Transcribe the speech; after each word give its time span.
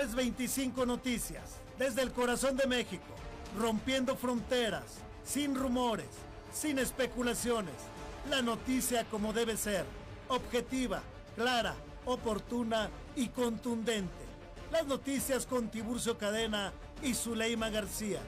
325 0.00 0.86
Noticias, 0.86 1.42
desde 1.78 2.00
el 2.00 2.10
corazón 2.12 2.56
de 2.56 2.66
México, 2.66 3.04
rompiendo 3.58 4.16
fronteras, 4.16 4.84
sin 5.26 5.54
rumores, 5.54 6.08
sin 6.54 6.78
especulaciones. 6.78 7.74
La 8.30 8.40
noticia 8.40 9.04
como 9.10 9.34
debe 9.34 9.58
ser, 9.58 9.84
objetiva, 10.28 11.02
clara, 11.36 11.74
oportuna 12.06 12.88
y 13.14 13.28
contundente. 13.28 14.24
Las 14.72 14.86
noticias 14.86 15.44
con 15.44 15.68
Tiburcio 15.68 16.16
Cadena 16.16 16.72
y 17.02 17.12
Zuleima 17.12 17.68
García. 17.68 18.20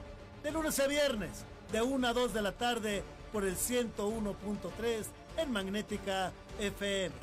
De 0.42 0.50
lunes 0.50 0.78
a 0.78 0.86
viernes, 0.86 1.44
de 1.72 1.80
1 1.80 2.06
a 2.06 2.12
2 2.12 2.34
de 2.34 2.42
la 2.42 2.52
tarde, 2.52 3.02
por 3.32 3.44
el 3.44 3.56
101.3 3.56 5.06
en 5.38 5.50
Magnética 5.50 6.32
FM. 6.58 7.14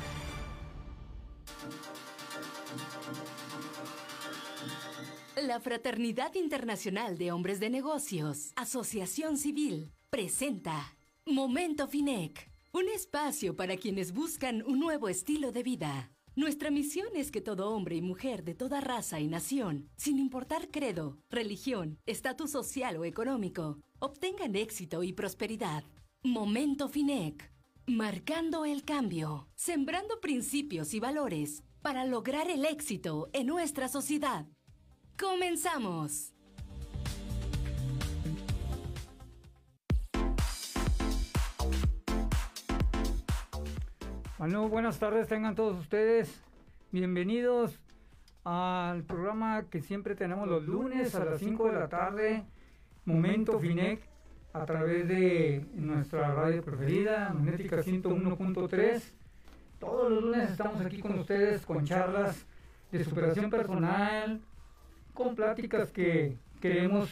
La 5.44 5.62
Fraternidad 5.62 6.36
Internacional 6.36 7.18
de 7.18 7.32
Hombres 7.32 7.62
de 7.62 7.70
Negocios, 7.70 8.52
Asociación 8.58 9.38
Civil, 9.38 9.92
presenta 10.09 10.98
Momento 11.26 11.88
Finec, 11.88 12.52
un 12.73 12.90
espacio 12.90 13.56
para 13.56 13.78
quienes 13.78 14.12
buscan 14.12 14.64
un 14.66 14.80
nuevo 14.80 15.08
estilo 15.08 15.54
de 15.54 15.64
vida. 15.64 16.12
Nuestra 16.36 16.72
misión 16.72 17.08
es 17.16 17.32
que 17.32 17.40
todo 17.40 17.70
hombre 17.70 17.95
y 17.95 18.02
mujer 18.02 18.44
de 18.44 18.54
toda 18.54 18.82
raza 18.82 19.22
y 19.22 19.28
nación, 19.28 19.90
sin 19.95 20.20
importar 20.20 20.70
credo, 20.72 21.20
religión, 21.30 22.00
estatus 22.06 22.52
social 22.52 22.98
o 22.98 23.06
económico, 23.06 23.80
obtengan 24.00 24.56
éxito 24.56 25.04
y 25.04 25.14
prosperidad. 25.14 25.84
Momento 26.22 26.90
Finec, 26.90 27.50
marcando 27.88 28.66
el 28.66 28.84
cambio, 28.84 29.48
sembrando 29.56 30.20
principios 30.20 30.94
y 30.94 31.00
valores 31.00 31.64
para 31.82 32.06
lograr 32.06 32.50
el 32.50 32.66
éxito 32.66 33.30
en 33.32 33.48
nuestra 33.48 33.88
sociedad. 33.88 34.45
¡Comenzamos! 35.20 36.34
Bueno, 44.38 44.70
buenas 44.70 44.98
tardes 44.98 45.27
tengan 45.27 45.55
todos 45.55 45.77
ustedes. 45.77 46.42
Bienvenidos 46.92 47.77
al 48.45 49.04
programa 49.04 49.66
que 49.70 49.82
siempre 49.82 50.16
tenemos 50.16 50.48
los 50.48 50.64
lunes 50.64 51.14
a 51.16 51.26
las 51.26 51.39
5 51.42 51.67
de 51.67 51.73
la 51.73 51.89
tarde, 51.89 52.45
Momento 53.04 53.60
Finec, 53.60 54.02
a 54.54 54.66
través 54.66 55.05
de 55.05 55.66
nuestra 55.73 56.33
radio 56.33 56.64
preferida, 56.64 57.33
Magnética 57.33 57.83
101.3. 57.83 59.04
Todos 59.80 60.11
los 60.11 60.23
lunes 60.23 60.52
estamos 60.52 60.80
aquí 60.80 61.02
con 61.02 61.20
ustedes 61.20 61.66
con 61.66 61.83
charlas 61.83 62.45
de 62.92 63.04
superación 63.04 63.49
personal, 63.49 64.42
con 65.19 65.35
pláticas 65.35 65.91
que 65.91 66.37
queremos 66.61 67.09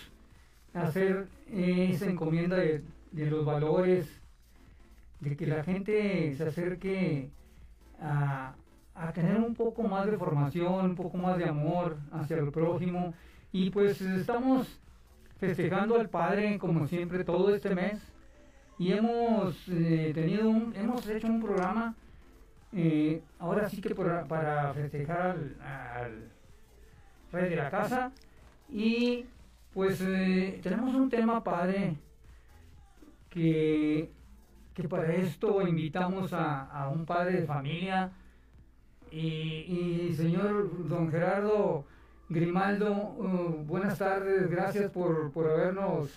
hacer 0.74 1.28
esa 1.52 2.06
encomienda 2.06 2.56
de, 2.56 2.82
los 3.12 3.46
valores, 3.46 4.08
de 5.20 5.36
que 5.36 5.46
la 5.46 5.62
gente 5.62 6.34
se 6.38 6.44
acerque 6.46 7.30
a, 8.00 8.56
tener 9.14 9.36
un 9.36 9.54
poco 9.54 9.84
más 9.84 10.06
de 10.10 10.18
formación, 10.18 10.86
un 10.86 10.96
poco 10.96 11.18
más 11.18 11.38
de 11.38 11.50
amor 11.50 11.98
hacia 12.14 12.38
el 12.38 12.50
prójimo. 12.50 13.14
Y 13.52 13.72
pues 13.72 14.00
estamos 14.00 14.80
festejando 15.38 16.00
al 16.00 16.08
Padre 16.08 16.58
como 16.60 16.88
siempre 16.88 17.26
todo 17.26 17.54
este 17.54 17.76
mes 17.76 18.00
y 18.80 18.94
hemos 18.94 19.68
eh, 19.68 20.14
tenido 20.16 20.50
un, 20.50 20.74
hemos 20.78 21.06
hecho 21.10 21.28
un 21.28 21.42
programa 21.42 21.94
eh, 22.72 23.22
ahora 23.38 23.68
sí 23.70 23.82
que 23.82 23.94
para, 23.94 24.24
para 24.26 24.74
festejar 24.74 25.22
al, 25.22 25.58
al 25.62 26.37
rey 27.32 27.50
de 27.50 27.56
la 27.56 27.70
casa 27.70 28.12
y 28.70 29.26
pues 29.74 30.02
eh, 30.02 30.60
tenemos 30.64 30.96
un 30.96 31.10
tema 31.10 31.44
padre 31.44 31.96
que, 33.30 34.10
que 34.74 34.88
para 34.88 35.14
esto 35.14 35.62
invitamos 35.68 36.34
a, 36.34 36.66
a 36.66 36.90
un 36.90 37.06
padre 37.06 37.42
de 37.42 37.46
familia 37.46 38.12
y, 39.12 40.10
y 40.10 40.14
señor 40.16 40.88
don 40.88 41.12
Gerardo 41.12 41.86
Grimaldo, 42.30 42.92
uh, 42.92 43.64
buenas 43.66 43.98
tardes, 43.98 44.50
gracias 44.50 44.92
por, 44.92 45.32
por 45.32 45.50
habernos 45.50 46.12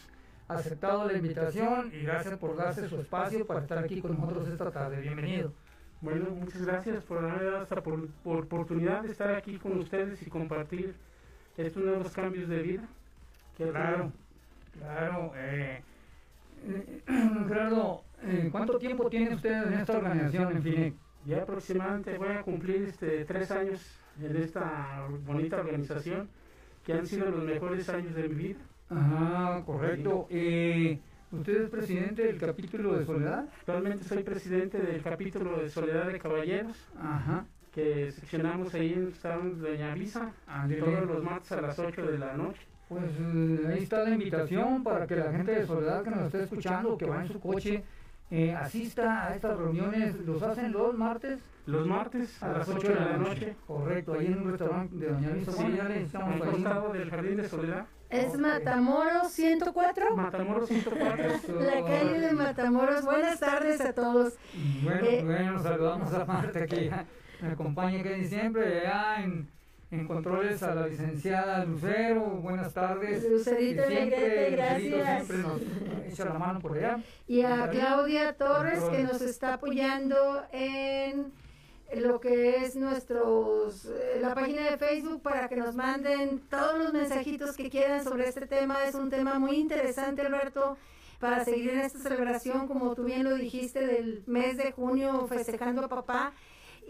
aceptado 0.49 1.07
la 1.07 1.13
invitación 1.13 1.93
y 1.95 2.03
gracias 2.03 2.37
por 2.37 2.57
darse 2.57 2.89
su 2.89 3.01
espacio 3.01 3.47
para 3.47 3.61
estar 3.61 3.79
aquí 3.79 4.01
con 4.01 4.19
nosotros 4.19 4.49
esta 4.49 4.73
tarde. 4.73 5.01
Bienvenido. 5.01 5.53
Bueno, 6.01 6.31
muchas 6.31 6.65
gracias 6.65 7.05
por 7.05 7.19
haberme 7.19 7.45
dado 7.45 7.63
esta 7.63 7.83
por, 7.83 8.09
por 8.25 8.45
oportunidad 8.45 9.03
de 9.03 9.13
estar 9.13 9.35
aquí 9.35 9.59
con 9.59 9.79
ustedes 9.79 10.23
y 10.27 10.31
compartir 10.31 10.95
estos 11.59 11.85
nuevos 11.85 12.13
cambios 12.13 12.49
de 12.49 12.63
vida. 12.63 12.89
Claro, 13.57 14.11
claro. 14.79 15.33
Eh, 15.37 15.83
eh, 16.67 17.03
Gerardo, 17.49 18.03
eh, 18.23 18.49
¿cuánto 18.51 18.79
tiempo 18.79 19.11
tiene 19.11 19.35
usted 19.35 19.67
en 19.67 19.75
esta 19.75 19.99
organización, 19.99 20.57
en 20.57 20.63
FINEC? 20.63 20.95
Ya 21.27 21.43
aproximadamente 21.43 22.17
voy 22.17 22.29
a 22.29 22.43
cumplir 22.43 22.83
este, 22.85 23.27
tres 23.27 23.51
años 23.51 24.01
en 24.23 24.37
esta 24.37 25.07
bonita 25.27 25.59
organización, 25.61 26.31
que 26.85 26.95
han 26.95 27.07
sido 27.07 27.31
los 27.31 27.45
mejores 27.45 27.87
años 27.91 28.15
de 28.15 28.29
mi 28.29 28.35
vida. 28.35 28.61
Ajá, 28.89 29.63
correcto. 29.67 30.27
Eh, 30.31 30.99
¿Usted 31.33 31.63
es 31.63 31.71
presidente 31.71 32.25
del 32.25 32.39
capítulo 32.39 32.99
de 32.99 33.05
Soledad? 33.07 33.45
Actualmente 33.61 34.03
soy 34.03 34.25
presidente 34.25 34.79
del 34.79 35.01
capítulo 35.01 35.61
de 35.61 35.69
Soledad 35.69 36.09
de 36.09 36.19
Caballeros. 36.19 36.77
Ajá. 37.01 37.45
Que 37.73 38.11
seccionamos 38.11 38.75
ahí 38.75 38.95
en 38.95 39.13
de 39.13 39.71
Doña 39.71 39.95
Ándele. 40.49 40.81
todos 40.83 41.07
los 41.07 41.23
martes 41.23 41.53
a 41.53 41.61
las 41.61 41.79
8 41.79 42.03
de 42.05 42.19
la 42.19 42.37
noche. 42.37 42.61
Pues 42.89 43.05
eh, 43.21 43.61
ahí 43.69 43.85
está 43.85 44.03
la 44.03 44.11
invitación 44.11 44.83
para 44.83 45.07
que 45.07 45.15
la 45.15 45.31
gente 45.31 45.53
de 45.53 45.67
Soledad 45.67 46.03
que 46.03 46.11
nos 46.11 46.23
esté 46.23 46.43
escuchando, 46.43 46.99
que 46.99 47.07
va 47.07 47.23
en 47.23 47.29
su 47.29 47.39
coche, 47.39 47.85
eh, 48.33 48.53
asista 48.53 49.29
a 49.29 49.35
estas 49.37 49.57
reuniones. 49.57 50.17
¿Los 50.27 50.43
hacen 50.43 50.73
los 50.73 50.99
martes? 50.99 51.39
Los 51.67 51.87
martes 51.87 52.43
a, 52.43 52.49
las 52.55 52.69
8 52.69 52.89
de 52.89 52.95
la 52.97 53.17
noche. 53.17 53.55
Correcto, 53.69 54.15
ahí 54.15 54.27
en 54.27 54.39
un 54.39 54.51
restaurante 54.51 54.97
de 54.97 55.13
Doña 55.13 55.31
Visa. 55.31 55.53
Sí, 55.53 55.63
Bueno, 55.63 55.77
ya 55.77 55.85
le 55.85 55.95
al 55.95 56.01
estamos 56.03 56.35
ahí. 56.35 56.51
costado 56.51 56.93
del 56.93 57.09
Jardín 57.09 57.37
de 57.37 57.49
Soledad. 57.49 57.87
Es 58.11 58.37
Matamoros 58.37 59.31
104. 59.33 60.17
Matamoros 60.17 60.69
104. 60.69 61.61
La 61.61 61.85
calle 61.85 62.21
de 62.21 62.33
Matamoros. 62.33 63.05
Buenas 63.05 63.39
tardes 63.39 63.81
a 63.81 63.93
todos. 63.93 64.35
Bueno, 64.83 65.07
Eh, 65.07 65.23
bueno, 65.25 65.63
saludamos 65.63 66.13
a 66.13 66.25
Marta 66.25 66.67
que 66.67 66.91
me 67.41 67.49
acompaña 67.53 68.03
que 68.03 68.25
siempre 68.27 68.81
allá 68.81 69.23
en, 69.23 69.49
en 69.93 70.07
controles 70.09 70.61
a 70.65 70.75
la 70.75 70.89
licenciada 70.89 71.65
Lucero. 71.65 72.21
Buenas 72.23 72.75
tardes. 72.75 73.29
Lucerito 73.31 73.83
Negrete, 73.89 74.51
gracias. 74.57 75.27
siempre 75.27 75.39
nos 75.39 75.63
echa 76.13 76.25
la 76.25 76.35
mano 76.39 76.59
por 76.59 76.77
allá. 76.77 76.99
Y 77.29 77.43
a 77.43 77.69
Claudia 77.71 78.33
Torres 78.33 78.83
que 78.91 79.05
nos 79.05 79.23
está 79.23 79.55
apoyando 79.55 80.43
en 80.53 81.33
lo 81.97 82.21
que 82.21 82.65
es 82.65 82.77
nuestros 82.77 83.87
eh, 83.87 84.19
la 84.21 84.35
página 84.35 84.71
de 84.71 84.77
Facebook 84.79 85.23
para 85.23 85.49
que 85.49 85.57
nos 85.57 85.75
manden 85.75 86.41
todos 86.49 86.79
los 86.79 86.93
mensajitos 86.93 87.57
que 87.57 87.69
quieran 87.69 88.05
sobre 88.05 88.29
este 88.29 88.47
tema. 88.47 88.85
Es 88.85 88.95
un 88.95 89.11
tema 89.11 89.39
muy 89.39 89.57
interesante, 89.57 90.23
Alberto, 90.23 90.77
para 91.19 91.45
seguir 91.45 91.71
en 91.71 91.81
esta 91.81 91.99
celebración, 91.99 92.67
como 92.69 92.95
tú 92.95 93.05
bien 93.05 93.25
lo 93.25 93.35
dijiste, 93.35 93.87
del 93.87 94.23
mes 94.27 94.57
de 94.57 94.73
junio 94.73 95.27
festejando 95.29 95.85
a 95.85 95.89
papá. 95.89 96.33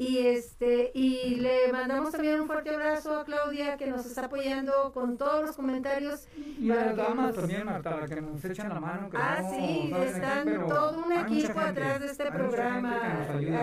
Y 0.00 0.17
este 0.29 0.93
y 0.94 1.35
le 1.35 1.70
mandamos 1.70 2.12
también 2.12 2.41
un 2.41 2.47
fuerte 2.47 2.70
abrazo 2.70 3.20
a 3.20 3.25
Claudia 3.26 3.76
que 3.76 3.87
nos 3.87 4.06
está 4.06 4.25
apoyando 4.25 4.93
con 4.94 5.19
todos 5.19 5.44
los 5.44 5.55
comentarios. 5.55 6.26
Y 6.58 6.70
a 6.70 6.87
las 6.87 6.97
damas 6.97 7.35
también, 7.35 7.67
Marta, 7.67 8.06
que 8.08 8.23
nos 8.23 8.43
echan 8.43 8.70
la 8.70 8.81
mano. 8.81 9.11
ah, 9.12 9.43
sí, 9.50 9.93
están 10.02 10.67
todo 10.67 11.05
un 11.05 11.12
equipo 11.12 11.61
atrás 11.61 12.00
de 12.00 12.06
este 12.06 12.32
programa. 12.32 12.97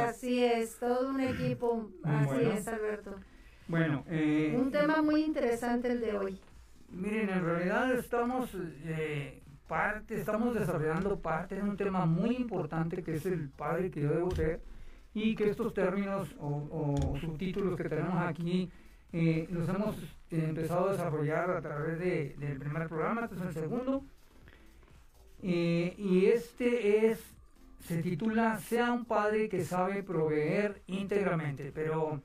Así 0.08 0.44
es, 0.44 0.78
todo 0.78 1.10
un 1.10 1.22
equipo. 1.22 1.90
Así 2.04 2.44
es, 2.44 2.68
Alberto. 2.68 3.16
Bueno, 3.68 4.04
eh, 4.08 4.56
un 4.62 4.72
tema 4.72 5.02
muy 5.02 5.24
interesante 5.24 5.92
el 5.92 6.02
de 6.02 6.20
hoy. 6.20 6.40
Miren, 6.90 7.32
en 7.32 7.46
realidad 7.46 7.92
estamos 7.96 8.52
eh, 8.86 9.42
parte, 9.68 10.20
estamos 10.20 10.54
desarrollando 10.54 11.20
parte 11.20 11.56
de 11.56 11.64
un 11.64 11.76
tema 11.76 12.06
muy 12.06 12.36
importante 12.36 13.02
que 13.02 13.16
es 13.16 13.26
el 13.26 13.50
padre 13.50 13.90
que 13.90 14.02
yo 14.02 14.12
debo 14.12 14.30
ser 14.30 14.77
y 15.18 15.36
que 15.36 15.50
estos 15.50 15.74
términos 15.74 16.36
o, 16.40 17.18
subtítulos 17.20 17.76
que 17.76 17.90
tenemos 17.90 18.22
aquí 18.22 18.70
eh, 19.12 19.48
los 19.50 19.68
hemos 19.68 19.96
empezado 20.30 20.90
a 20.90 20.92
desarrollar 20.92 21.50
a 21.50 21.62
través 21.62 21.98
de, 21.98 22.36
del 22.38 22.60
primer 22.60 22.88
programa, 22.88 23.24
este 23.24 23.36
es 23.36 23.42
el 23.42 23.54
segundo. 23.54 24.04
Eh, 25.42 25.96
y 25.98 26.26
este 26.26 27.08
es, 27.08 27.20
se 27.80 28.04
titula 28.04 28.60
Sea 28.60 28.92
un 28.92 29.06
padre 29.06 29.50
que 29.50 29.64
sabe 29.64 30.04
proveer 30.04 30.84
íntegramente, 30.86 31.72
pero 31.74 32.22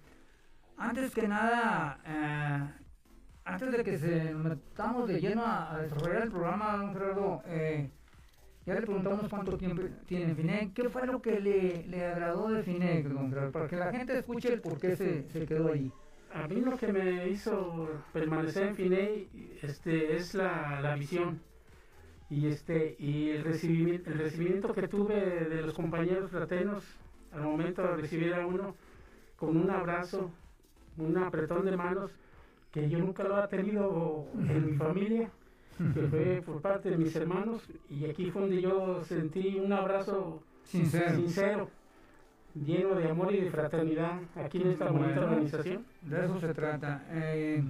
antes 0.76 1.14
que 1.14 1.26
nada, 1.26 1.98
eh, 2.04 2.68
antes 3.46 3.72
de 3.72 3.84
que 3.84 3.98
se 3.98 4.34
metamos 4.34 5.08
de 5.08 5.18
lleno 5.18 5.44
a, 5.46 5.78
desarrollar 5.80 6.24
el 6.24 6.30
programa, 6.30 6.76
don 6.76 6.92
Gerardo, 6.92 7.42
eh, 7.46 7.90
ya 8.66 8.74
le 8.74 8.82
preguntamos 8.82 9.28
cuánto 9.28 9.56
tiempo 9.56 9.82
tiene 10.06 10.34
FINEC. 10.34 10.72
¿Qué 10.72 10.88
fue 10.88 11.06
lo 11.06 11.20
que 11.20 11.40
le, 11.40 11.86
le 11.88 12.04
agradó 12.06 12.48
de 12.50 12.62
FINEC? 12.62 13.08
Para 13.52 13.68
que 13.68 13.76
la 13.76 13.92
gente 13.92 14.18
escuche 14.18 14.52
el 14.52 14.60
por 14.60 14.78
qué 14.78 14.96
se, 14.96 15.28
se 15.30 15.46
quedó 15.46 15.72
ahí. 15.72 15.90
A 16.34 16.48
mí 16.48 16.60
lo 16.60 16.76
que 16.76 16.92
me 16.92 17.28
hizo 17.28 17.88
permanecer 18.12 18.68
en 18.68 18.74
FINEC 18.74 19.28
este, 19.62 20.16
es 20.16 20.34
la, 20.34 20.80
la 20.80 20.94
visión 20.94 21.40
y 22.30 22.46
este 22.46 22.96
y 22.98 23.28
el 23.30 23.44
recibimiento, 23.44 24.10
el 24.10 24.18
recibimiento 24.18 24.72
que 24.72 24.88
tuve 24.88 25.14
de 25.14 25.60
los 25.60 25.74
compañeros 25.74 26.32
latinos 26.32 26.82
al 27.32 27.42
momento 27.42 27.82
de 27.82 27.96
recibir 27.96 28.32
a 28.34 28.46
uno 28.46 28.74
con 29.36 29.56
un 29.56 29.68
abrazo, 29.70 30.30
un 30.96 31.18
apretón 31.18 31.66
de 31.66 31.76
manos 31.76 32.10
que 32.70 32.88
yo 32.88 32.98
nunca 32.98 33.22
lo 33.24 33.36
había 33.36 33.48
tenido 33.48 34.26
en 34.34 34.70
mi 34.70 34.76
familia, 34.78 35.30
que 35.94 36.02
fue 36.02 36.42
por 36.44 36.60
parte 36.60 36.90
de 36.90 36.96
mis 36.96 37.14
hermanos, 37.16 37.62
y 37.88 38.04
aquí 38.04 38.30
fue 38.30 38.42
donde 38.42 38.60
yo 38.60 39.02
sentí 39.04 39.58
un 39.58 39.72
abrazo 39.72 40.42
sincero, 40.64 41.68
lleno 42.54 42.94
de 42.94 43.08
amor 43.08 43.34
y 43.34 43.40
de 43.40 43.50
fraternidad 43.50 44.20
aquí 44.36 44.60
en 44.62 44.70
esta 44.70 44.90
bonita 44.90 45.22
organización. 45.22 45.84
De 46.02 46.24
eso 46.24 46.38
se 46.38 46.54
trata. 46.54 47.04
Eh, 47.10 47.62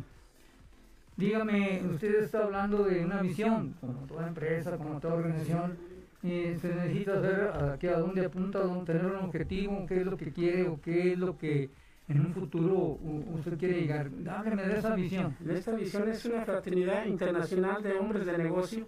dígame, 1.16 1.82
usted 1.92 2.22
está 2.22 2.44
hablando 2.44 2.84
de 2.84 3.04
una 3.04 3.22
misión, 3.22 3.74
como 3.80 4.06
toda 4.06 4.28
empresa, 4.28 4.76
como 4.76 5.00
toda 5.00 5.14
organización, 5.14 5.76
y 6.22 6.54
se 6.58 6.74
necesita 6.74 7.14
saber 7.14 7.40
a, 7.54 7.72
a 7.74 7.98
dónde 7.98 8.24
apunta, 8.24 8.58
a 8.60 8.62
dónde 8.62 8.92
tener 8.92 9.06
un 9.06 9.24
objetivo, 9.24 9.86
qué 9.86 10.00
es 10.00 10.06
lo 10.06 10.16
que 10.16 10.32
quiere 10.32 10.68
o 10.68 10.80
qué 10.80 11.12
es 11.12 11.18
lo 11.18 11.36
que 11.36 11.70
en 12.12 12.26
un 12.26 12.32
futuro 12.34 12.98
usted 13.34 13.58
quiere 13.58 13.80
llegar. 13.80 14.10
Hábleme 14.28 14.64
de 14.64 14.78
esa 14.78 14.94
visión. 14.94 15.36
Esta 15.48 15.72
visión 15.72 16.08
es 16.08 16.24
una 16.26 16.44
fraternidad 16.44 17.06
internacional 17.06 17.82
de 17.82 17.94
hombres 17.94 18.26
de 18.26 18.36
negocio, 18.36 18.86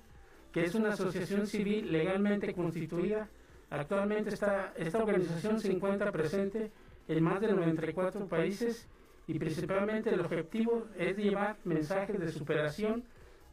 que 0.52 0.64
es 0.64 0.74
una 0.74 0.90
asociación 0.90 1.46
civil 1.46 1.90
legalmente 1.90 2.52
constituida. 2.52 3.28
Actualmente 3.70 4.30
esta, 4.30 4.74
esta 4.76 4.98
organización 4.98 5.58
se 5.58 5.72
encuentra 5.72 6.12
presente 6.12 6.70
en 7.08 7.24
más 7.24 7.40
de 7.40 7.48
94 7.52 8.26
países 8.26 8.86
y 9.26 9.38
principalmente 9.38 10.12
el 10.12 10.20
objetivo 10.20 10.86
es 10.98 11.16
llevar 11.16 11.56
mensajes 11.64 12.20
de 12.20 12.30
superación 12.30 13.04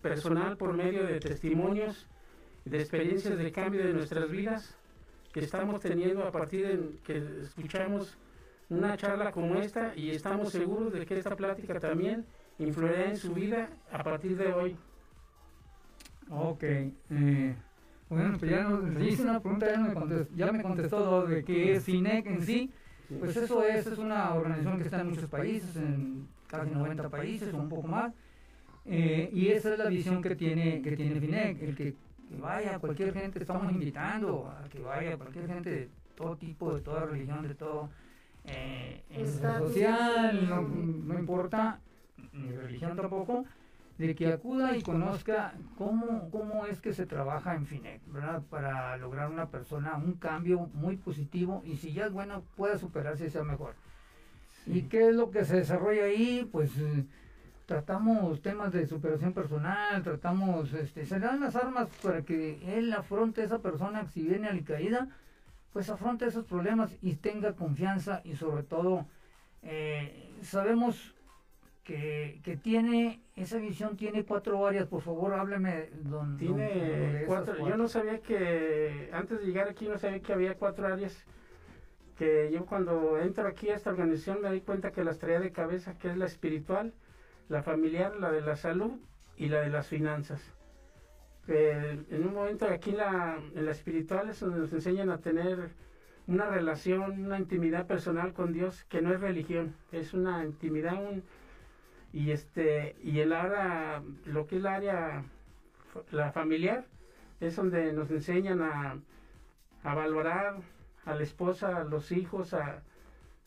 personal 0.02 0.58
por 0.58 0.74
medio 0.74 1.06
de 1.06 1.20
testimonios, 1.20 2.08
de 2.66 2.78
experiencias 2.78 3.38
de 3.38 3.52
cambio 3.52 3.86
de 3.86 3.94
nuestras 3.94 4.30
vidas 4.30 4.78
que 5.32 5.40
estamos 5.40 5.80
teniendo 5.80 6.24
a 6.26 6.32
partir 6.32 6.68
de 6.68 7.00
que 7.06 7.18
escuchamos 7.42 8.18
una 8.72 8.96
charla 8.96 9.32
como 9.32 9.56
esta 9.56 9.94
y 9.96 10.12
estamos 10.12 10.52
seguros 10.52 10.94
de 10.94 11.06
que 11.06 11.18
esta 11.18 11.36
plática 11.36 11.78
también 11.80 12.26
influirá 12.58 13.10
en 13.10 13.18
su 13.18 13.34
vida 13.34 13.70
a 13.92 14.02
partir 14.02 14.38
de 14.38 14.54
hoy. 14.54 14.78
Ok. 16.30 16.64
Eh, 16.64 17.56
bueno, 18.08 18.38
pues 18.40 18.52
ya 18.52 18.64
nos 18.64 19.04
hice 19.04 19.24
una 19.24 19.42
pregunta, 19.42 19.68
ya 19.70 19.78
me 19.78 19.94
contestó, 19.94 20.36
ya 20.36 20.52
me 20.52 20.64
contestó 20.64 21.28
de 21.28 21.44
qué 21.44 21.74
es 21.74 21.84
FINEC 21.84 22.26
en 22.28 22.42
sí. 22.42 22.72
Pues 23.20 23.36
eso 23.36 23.62
es, 23.66 23.86
es 23.88 23.98
una 23.98 24.34
organización 24.34 24.78
que 24.78 24.84
está 24.86 25.02
en 25.02 25.10
muchos 25.10 25.30
países, 25.30 25.76
en 25.76 26.30
casi 26.48 26.72
90 26.72 27.10
países 27.10 27.54
o 27.54 27.58
un 27.58 27.68
poco 27.68 27.88
más. 27.90 28.14
Eh, 28.86 29.30
y 29.34 29.50
esa 29.50 29.74
es 29.74 29.80
la 29.80 29.90
visión 29.90 30.22
que 30.22 30.34
tiene, 30.36 30.82
que 30.82 30.96
tiene 30.96 31.20
FINEC, 31.20 31.62
el 31.62 31.76
que, 31.76 31.94
que 32.30 32.38
vaya 32.40 32.80
cualquier 32.80 33.14
gente, 33.14 33.40
estamos 33.40 33.70
invitando 33.70 34.48
a 34.48 34.70
que 34.70 34.80
vaya 34.80 35.18
cualquier 35.18 35.48
gente 35.48 35.70
de 35.70 35.90
todo 36.16 36.38
tipo, 36.38 36.74
de 36.74 36.82
toda 36.82 37.06
religión, 37.06 37.46
de 37.46 37.56
todo 37.56 37.90
eh, 38.46 39.04
en 39.10 39.28
social, 39.28 40.50
no, 40.50 41.20
importa, 41.20 41.80
ni 42.34 42.52
religión 42.52 42.96
tampoco, 42.96 43.46
de 43.98 44.16
que 44.16 44.34
acuda 44.34 44.76
y 44.76 44.82
conozca 44.82 45.54
cómo, 45.78 46.30
cómo 46.32 46.66
es 46.66 46.82
que 46.82 46.94
se 46.94 47.06
trabaja 47.06 47.56
en 47.56 47.68
FINEC, 47.68 48.02
¿verdad? 48.08 48.42
Para 48.50 48.98
lograr 48.98 49.30
una 49.30 49.50
persona 49.50 49.96
un 49.96 50.14
cambio 50.14 50.70
muy 50.74 50.98
positivo 50.98 51.62
y 51.66 51.78
si 51.78 51.94
ya 51.94 52.08
es 52.08 52.12
bueno, 52.12 52.44
pueda 52.56 52.78
superarse 52.78 53.28
y 53.28 53.30
sea 53.30 53.44
mejor. 53.44 53.76
¿Y 54.66 54.84
qué 54.84 55.10
es 55.10 55.16
lo 55.16 55.32
que 55.32 55.46
se 55.46 55.58
desarrolla 55.58 56.06
ahí? 56.06 56.48
Pues 56.52 56.78
eh, 56.78 57.06
tratamos 57.66 58.42
temas 58.42 58.72
de 58.74 58.88
superación 58.88 59.34
personal, 59.34 60.04
tratamos, 60.04 60.74
este, 60.74 61.06
se 61.06 61.20
dan 61.20 61.40
las 61.40 61.56
armas 61.56 61.90
para 62.02 62.22
que 62.24 62.78
él 62.78 62.92
afronte 62.94 63.42
a 63.42 63.46
esa 63.46 63.60
persona 63.60 64.08
si 64.08 64.24
viene 64.24 64.48
a 64.48 64.54
la 64.54 64.62
caída, 64.62 65.08
pues 65.74 65.90
afronte 65.90 66.26
esos 66.26 66.46
problemas 66.46 66.96
y 67.02 67.16
tenga 67.16 67.54
confianza 67.56 68.22
y 68.24 68.36
sobre 68.36 68.64
todo 68.64 69.06
eh, 69.64 70.30
sabemos 70.42 71.16
que, 71.84 72.42
que, 72.44 72.58
tiene, 72.58 73.22
esa 73.36 73.58
visión 73.58 73.98
tiene 73.98 74.24
cuatro 74.24 74.66
áreas, 74.66 74.88
por 74.88 75.02
favor 75.02 75.34
hábleme, 75.34 75.90
don. 76.04 76.38
Tiene 76.38 77.24
cuatro, 77.26 77.68
yo 77.68 77.76
no 77.76 77.88
sabía 77.88 78.20
que, 78.20 79.10
antes 79.14 79.40
de 79.40 79.46
llegar 79.46 79.68
aquí 79.68 79.88
no 79.88 79.98
sabía 79.98 80.20
que 80.20 80.34
había 80.34 80.56
cuatro 80.56 80.88
áreas, 80.88 81.26
que 82.18 82.52
yo 82.54 82.66
cuando 82.66 83.18
entro 83.18 83.48
aquí 83.48 83.70
a 83.70 83.76
esta 83.76 83.90
organización 83.90 84.42
me 84.42 84.52
di 84.52 84.62
cuenta 84.62 84.92
que 84.92 85.04
las 85.04 85.18
traía 85.18 85.40
de 85.40 85.52
cabeza, 85.52 85.98
que 85.98 86.10
es 86.10 86.18
la 86.18 86.26
espiritual, 86.26 86.94
la 87.50 87.64
familiar, 87.64 88.16
la 88.18 88.32
de 88.32 88.42
la 88.42 88.56
salud 88.56 88.94
y 89.36 89.48
la 89.48 89.62
de 89.62 89.70
las 89.70 89.88
finanzas 89.88 90.54
en 91.48 92.28
un 92.28 92.34
momento 92.34 92.66
aquí 92.68 92.92
la, 92.92 93.40
en 93.56 93.66
la 93.66 93.72
espiritual 93.72 94.30
es 94.30 94.40
donde 94.40 94.60
nos 94.60 94.74
enseñan 94.74 95.10
a 95.10 95.20
tener 95.20 95.72
una 96.28 96.48
relación, 96.50 97.26
una 97.26 97.40
intimidad 97.40 97.88
personal 97.88 98.34
con 98.34 98.54
Dios 98.54 98.86
que 98.86 99.02
no 99.02 99.14
es 99.14 99.20
religión, 99.20 99.76
es 99.92 100.14
una 100.14 100.46
intimidad 100.46 101.00
y 102.14 102.32
este 102.32 102.96
y 103.04 103.20
el 103.20 103.34
área, 103.34 104.02
lo 104.26 104.48
que 104.48 104.58
es 104.58 104.62
la 104.62 104.76
área 104.76 105.24
la 106.12 106.32
familiar 106.32 106.86
es 107.40 107.56
donde 107.56 107.92
nos 107.92 108.12
enseñan 108.12 108.62
a, 108.62 108.98
a 109.84 109.96
valorar 109.96 110.58
a 111.06 111.16
la 111.16 111.24
esposa, 111.24 111.78
a 111.78 111.84
los 111.84 112.12
hijos, 112.12 112.54
a, 112.54 112.84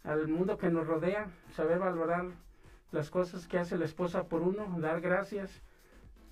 al 0.02 0.28
mundo 0.28 0.58
que 0.58 0.68
nos 0.68 0.86
rodea, 0.86 1.28
saber 1.52 1.78
valorar 1.78 2.26
las 2.90 3.10
cosas 3.10 3.46
que 3.46 3.58
hace 3.58 3.78
la 3.78 3.84
esposa 3.84 4.24
por 4.24 4.42
uno, 4.42 4.76
dar 4.80 5.00
gracias 5.00 5.62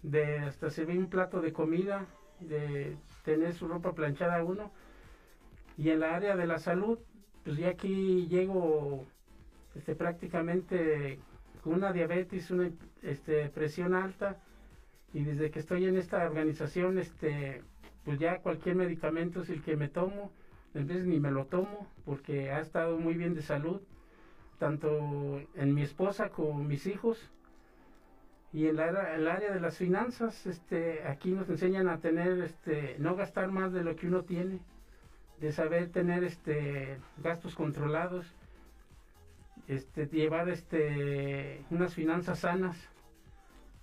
de 0.03 0.39
hasta 0.39 0.71
servir 0.71 0.99
un 0.99 1.09
plato 1.09 1.41
de 1.41 1.53
comida, 1.53 2.07
de 2.41 2.97
tener 3.25 3.55
su 3.55 3.69
ropa 3.69 3.95
planchada 3.95 4.45
uno. 4.45 4.73
Y 5.77 5.91
en 5.91 6.01
la 6.01 6.15
área 6.15 6.37
de 6.37 6.47
la 6.47 6.59
salud, 6.59 6.99
pues 7.45 7.57
ya 7.57 7.71
aquí 7.71 8.27
llego 8.29 9.07
este, 9.75 9.95
prácticamente 9.95 11.19
con 11.63 11.75
una 11.75 11.93
diabetes, 11.93 12.51
una 12.51 12.71
este, 13.03 13.49
presión 13.49 13.95
alta. 13.95 14.41
Y 15.15 15.25
desde 15.25 15.51
que 15.51 15.61
estoy 15.61 15.87
en 15.87 15.97
esta 15.97 16.25
organización, 16.27 16.99
este, 16.99 17.63
pues 18.05 18.19
ya 18.19 18.39
cualquier 18.39 18.77
medicamento 18.77 19.43
es 19.43 19.51
el 19.51 19.63
que 19.63 19.77
me 19.77 19.89
tomo. 19.89 20.33
En 20.75 20.87
vez 20.87 21.05
ni 21.05 21.21
me 21.21 21.31
lo 21.31 21.45
tomo 21.47 21.87
porque 22.05 22.51
ha 22.51 22.61
estado 22.61 22.99
muy 22.99 23.15
bien 23.15 23.35
de 23.35 23.43
salud, 23.43 23.83
tanto 24.59 25.39
en 25.55 25.75
mi 25.75 25.83
esposa 25.83 26.31
como 26.31 26.65
mis 26.65 26.87
hijos 26.87 27.31
y 28.53 28.67
en 28.67 28.79
el 28.79 29.29
área 29.29 29.53
de 29.53 29.61
las 29.61 29.79
finanzas, 29.79 30.47
este, 30.47 31.07
aquí 31.07 31.31
nos 31.31 31.49
enseñan 31.49 31.89
a 31.89 31.99
tener, 31.99 32.41
este, 32.43 32.97
no 32.99 33.17
gastar 33.17 33.51
más 33.51 33.73
de 33.73 33.83
lo 33.83 33.97
que 33.97 34.09
uno 34.09 34.25
tiene, 34.25 34.61
de 35.41 35.53
saber 35.53 35.89
tener 35.89 36.23
este, 36.23 36.99
gastos 37.23 37.55
controlados, 37.55 38.27
este, 39.69 40.07
llevar 40.07 40.51
este, 40.51 41.63
unas 41.71 41.95
finanzas 41.95 42.41
sanas, 42.41 42.77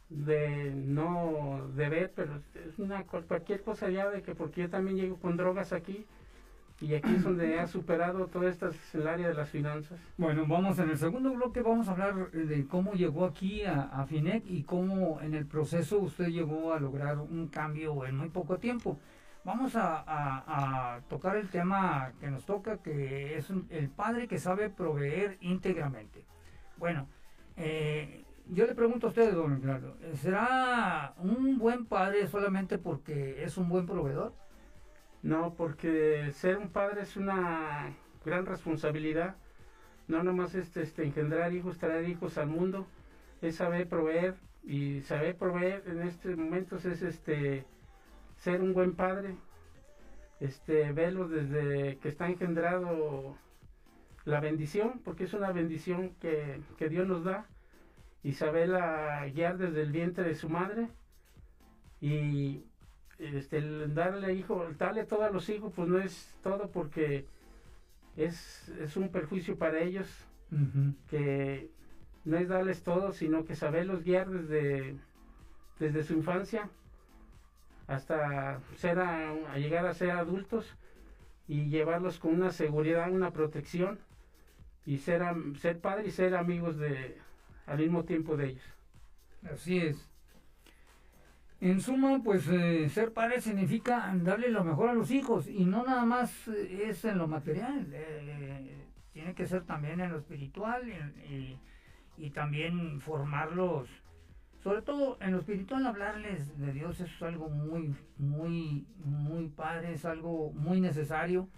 de 0.09 0.71
no 0.71 1.69
deber, 1.75 2.11
pero 2.15 2.41
es 2.55 2.79
una 2.79 3.03
cualquier 3.03 3.61
cosa 3.61 3.89
ya 3.89 4.09
de 4.09 4.23
que 4.23 4.33
porque 4.33 4.61
yo 4.61 4.69
también 4.69 4.97
llego 4.97 5.17
con 5.17 5.38
drogas 5.38 5.71
aquí, 5.71 6.05
y 6.81 6.95
aquí 6.95 7.15
es 7.15 7.24
donde 7.24 7.59
ha 7.59 7.67
superado 7.67 8.27
todo 8.27 8.48
esto 8.48 8.69
en 8.93 9.01
el 9.01 9.07
área 9.07 9.27
de 9.27 9.33
las 9.33 9.50
finanzas. 9.50 10.00
Bueno, 10.17 10.45
vamos 10.48 10.79
en 10.79 10.89
el 10.89 10.98
segundo 10.98 11.33
bloque, 11.33 11.62
vamos 11.62 11.88
a 11.88 11.91
hablar 11.91 12.31
de 12.31 12.65
cómo 12.67 12.93
llegó 12.93 13.25
aquí 13.25 13.63
a, 13.63 13.81
a, 13.81 14.05
FINEC 14.05 14.43
y 14.48 14.63
cómo 14.63 15.19
en 15.21 15.33
el 15.33 15.45
proceso 15.45 16.00
usted 16.00 16.27
llegó 16.27 16.74
a 16.74 16.79
lograr 16.79 17.17
un 17.17 17.48
cambio 17.48 18.05
en 18.05 18.17
muy 18.17 18.29
poco 18.29 18.57
tiempo. 18.57 18.98
Vamos 19.43 19.75
a, 19.75 20.03
a 20.05 21.01
tocar 21.09 21.38
el 21.38 21.50
tema 21.50 22.12
que 22.19 22.29
nos 22.29 22.45
toca, 22.45 22.77
que 22.77 23.38
es 23.38 23.50
el 23.69 23.89
padre 23.89 24.27
que 24.27 24.38
sabe 24.38 24.69
proveer 24.69 25.38
íntegramente. 25.41 26.25
Bueno, 26.77 27.07
eh, 27.57 28.24
yo 28.48 28.65
le 28.65 28.74
pregunto 28.74 29.07
a 29.07 29.09
usted, 29.09 29.33
don 29.33 29.55
Ricardo, 29.55 29.95
¿será 30.21 31.13
un 31.17 31.57
buen 31.57 31.86
padre 31.86 32.27
solamente 32.27 32.77
porque 32.77 33.43
es 33.43 33.57
un 33.57 33.69
buen 33.69 33.86
proveedor? 33.86 34.33
No, 35.21 35.53
porque 35.55 36.31
ser 36.33 36.57
un 36.57 36.69
padre 36.69 37.01
es 37.01 37.17
una 37.17 37.95
gran 38.25 38.45
responsabilidad. 38.45 39.35
No 40.07 40.23
nomás 40.23 40.55
este, 40.55 40.81
este, 40.81 41.03
engendrar 41.03 41.53
hijos, 41.53 41.77
traer 41.77 42.07
hijos 42.09 42.38
al 42.38 42.47
mundo, 42.47 42.88
es 43.41 43.55
saber 43.55 43.88
proveer. 43.88 44.35
Y 44.63 45.01
saber 45.01 45.38
proveer 45.38 45.83
en 45.88 46.01
estos 46.01 46.35
momentos 46.38 46.85
es 46.85 47.01
este 47.01 47.65
ser 48.35 48.61
un 48.61 48.73
buen 48.73 48.93
padre, 48.93 49.35
este 50.39 50.91
verlos 50.91 51.29
desde 51.29 51.97
que 51.97 52.09
está 52.09 52.27
engendrado 52.27 53.38
la 54.25 54.39
bendición, 54.39 55.01
porque 55.03 55.23
es 55.23 55.33
una 55.33 55.51
bendición 55.51 56.11
que, 56.21 56.61
que 56.77 56.89
Dios 56.89 57.07
nos 57.07 57.23
da, 57.23 57.47
y 58.23 58.33
saberla 58.33 59.25
guiar 59.33 59.57
desde 59.57 59.81
el 59.81 59.91
vientre 59.91 60.23
de 60.25 60.35
su 60.35 60.49
madre 60.49 60.89
y 62.01 62.63
este, 63.19 63.61
darle 63.89 64.33
hijo, 64.33 64.65
darle 64.77 65.05
todo 65.05 65.23
a 65.23 65.29
los 65.29 65.49
hijos, 65.49 65.73
pues 65.75 65.88
no 65.88 65.99
es 65.99 66.35
todo 66.41 66.69
porque 66.69 67.25
es, 68.15 68.69
es 68.79 68.97
un 68.97 69.09
perjuicio 69.09 69.57
para 69.57 69.79
ellos, 69.79 70.07
que 71.09 71.69
no 72.25 72.38
es 72.38 72.47
darles 72.47 72.83
todo, 72.83 73.11
sino 73.11 73.45
que 73.45 73.55
saberlos 73.55 74.03
guiar 74.03 74.29
desde, 74.29 74.95
desde 75.79 76.03
su 76.03 76.13
infancia 76.13 76.69
hasta 77.88 78.59
ser 78.77 78.99
a, 78.99 79.57
llegar 79.57 79.85
a 79.85 79.93
ser 79.93 80.11
adultos 80.11 80.75
y 81.47 81.69
llevarlos 81.69 82.19
con 82.19 82.35
una 82.35 82.51
seguridad, 82.51 83.11
una 83.11 83.31
protección 83.31 83.99
y 84.85 84.97
ser, 84.97 85.23
ser 85.59 85.79
padre 85.79 86.07
y 86.07 86.11
ser 86.11 86.35
amigos 86.35 86.77
de 86.77 87.17
al 87.65 87.79
mismo 87.79 88.03
tiempo 88.03 88.38
de 88.38 88.49
ellos. 88.49 88.63
Así 89.51 89.79
es. 89.79 90.08
En 91.61 91.81
suma, 91.81 92.21
pues 92.23 92.47
eh, 92.47 92.87
ser 92.87 93.11
padre 93.11 93.41
significa 93.41 94.13
darle 94.23 94.49
lo 94.49 94.63
mejor 94.63 94.89
a 94.89 94.93
los 94.93 95.11
hijos 95.11 95.49
y 95.49 95.65
no 95.65 95.83
nada 95.83 96.05
más 96.05 96.47
eh, 96.47 96.85
es 96.87 97.03
en 97.03 97.17
lo 97.17 97.27
material, 97.27 97.85
eh, 97.91 98.85
tiene 99.11 99.35
que 99.35 99.45
ser 99.45 99.65
también 99.65 99.99
en 99.99 100.11
lo 100.11 100.19
espiritual 100.19 100.83
y, 101.27 101.59
también 102.33 103.01
formarlos, 103.01 103.89
sobre 104.61 104.81
todo 104.81 105.17
en 105.21 105.31
lo 105.31 105.39
espiritual 105.39 105.85
hablarles 105.87 106.57
de 106.59 106.73
Dios 106.73 106.99
es 107.01 107.21
algo 107.21 107.49
muy, 107.49 107.95
muy, 108.17 108.85
muy 109.03 109.47
padre, 109.47 109.93
es 109.93 110.05
algo 110.05 110.51
muy 110.51 110.79
necesario. 110.79 111.49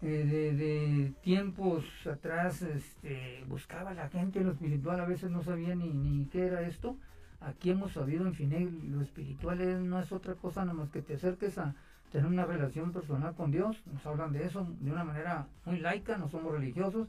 De, 0.00 0.24
de, 0.52 1.14
tiempos 1.22 1.84
atrás 2.06 2.60
este, 2.60 3.42
buscaba 3.46 3.94
la 3.94 4.10
gente 4.10 4.40
en 4.40 4.46
lo 4.46 4.52
espiritual, 4.52 5.00
a 5.00 5.06
veces 5.06 5.30
no 5.30 5.42
sabía 5.42 5.74
ni, 5.74 5.88
ni 5.88 6.26
qué 6.26 6.46
era 6.46 6.60
esto 6.60 6.98
Aquí 7.46 7.70
hemos 7.70 7.92
sabido 7.92 8.26
en 8.26 8.34
fin, 8.34 8.92
lo 8.92 9.02
espiritual 9.02 9.88
no 9.88 10.00
es 10.00 10.12
otra 10.12 10.34
cosa 10.34 10.64
nada 10.64 10.72
más 10.72 10.90
que 10.90 11.02
te 11.02 11.14
acerques 11.14 11.58
a 11.58 11.74
tener 12.10 12.26
una 12.26 12.46
relación 12.46 12.92
personal 12.92 13.34
con 13.34 13.50
Dios. 13.50 13.82
Nos 13.92 14.06
hablan 14.06 14.32
de 14.32 14.46
eso 14.46 14.66
de 14.80 14.90
una 14.90 15.04
manera 15.04 15.46
muy 15.64 15.78
laica, 15.78 16.16
no 16.16 16.28
somos 16.28 16.52
religiosos. 16.52 17.08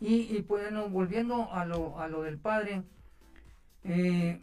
Y, 0.00 0.42
pues 0.42 0.64
bueno, 0.64 0.88
volviendo 0.88 1.52
a 1.52 1.64
lo, 1.64 2.00
a 2.00 2.08
lo 2.08 2.22
del 2.22 2.36
Padre, 2.36 2.82
eh, 3.84 4.40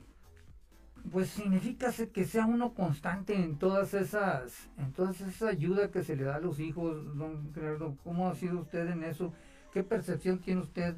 pues 1.12 1.30
significa 1.30 1.92
que 2.14 2.26
sea 2.26 2.46
uno 2.46 2.74
constante 2.74 3.36
en 3.36 3.58
todas 3.58 3.94
esas, 3.94 4.70
en 4.78 4.94
toda 4.94 5.12
esa 5.12 5.50
ayuda 5.50 5.92
que 5.92 6.04
se 6.04 6.16
le 6.16 6.24
da 6.24 6.36
a 6.36 6.40
los 6.40 6.60
hijos, 6.60 7.18
don 7.18 7.54
Gerardo. 7.54 7.98
¿Cómo 8.04 8.30
ha 8.30 8.36
sido 8.36 8.62
usted 8.62 8.88
en 8.88 9.04
eso? 9.04 9.34
¿Qué 9.74 9.84
percepción 9.84 10.40
tiene 10.40 10.62
usted 10.62 10.96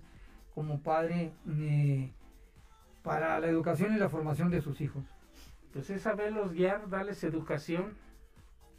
como 0.54 0.82
padre? 0.82 1.32
Eh, 1.48 2.12
para 3.04 3.40
la 3.40 3.48
educación 3.48 3.94
y 3.94 4.00
la 4.00 4.10
formación 4.10 4.50
de 4.50 4.62
sus 4.62 4.82
hijos? 4.82 5.04
Pues 5.74 5.90
es 5.90 6.02
saberlos 6.02 6.54
guiar, 6.54 6.90
darles 6.90 7.24
educación, 7.24 7.94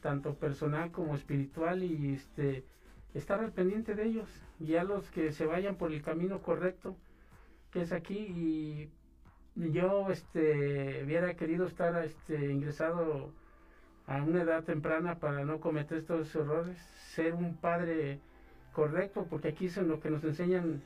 tanto 0.01 0.35
personal 0.35 0.91
como 0.91 1.15
espiritual, 1.15 1.83
y 1.83 2.15
este 2.15 2.65
estar 3.15 3.41
al 3.41 3.53
pendiente 3.53 3.95
de 3.95 4.05
ellos, 4.05 4.29
guiarlos 4.59 5.11
que 5.11 5.33
se 5.33 5.47
vayan 5.47 5.77
por 5.77 5.93
el 5.93 6.03
camino 6.03 6.43
correcto, 6.43 6.97
que 7.71 7.83
es 7.83 7.93
aquí, 7.93 8.91
y 9.57 9.71
yo 9.73 10.11
este 10.11 11.05
hubiera 11.05 11.35
querido 11.35 11.67
estar 11.67 12.05
este 12.05 12.51
ingresado 12.51 13.33
a 14.07 14.23
una 14.23 14.43
edad 14.43 14.65
temprana 14.65 15.19
para 15.19 15.45
no 15.45 15.61
cometer 15.61 15.99
estos 15.99 16.35
errores, 16.35 16.77
ser 17.15 17.35
un 17.35 17.57
padre 17.57 18.21
correcto, 18.73 19.27
porque 19.31 19.49
aquí 19.49 19.67
es 19.67 19.77
en 19.77 19.89
lo 19.89 20.01
que 20.01 20.11
nos 20.11 20.25
enseñan 20.25 20.83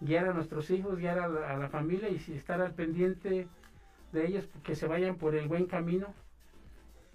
guiar 0.00 0.28
a 0.28 0.32
nuestros 0.32 0.70
hijos, 0.70 0.98
guiar 0.98 1.18
a 1.18 1.56
la, 1.56 1.68
familia 1.68 2.08
y 2.08 2.16
estar 2.34 2.60
al 2.60 2.74
pendiente 2.74 3.48
de 4.12 4.26
ellos, 4.26 4.48
que 4.62 4.74
se 4.74 4.86
vayan 4.86 5.16
por 5.16 5.34
el 5.34 5.48
buen 5.48 5.66
camino, 5.66 6.14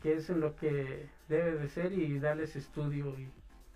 que 0.01 0.13
es 0.15 0.29
en 0.29 0.39
lo 0.39 0.55
que 0.55 1.07
debe 1.29 1.53
de 1.53 1.67
ser 1.67 1.93
y 1.93 2.19
darles 2.19 2.55
estudio. 2.55 3.15
Y, 3.19 3.27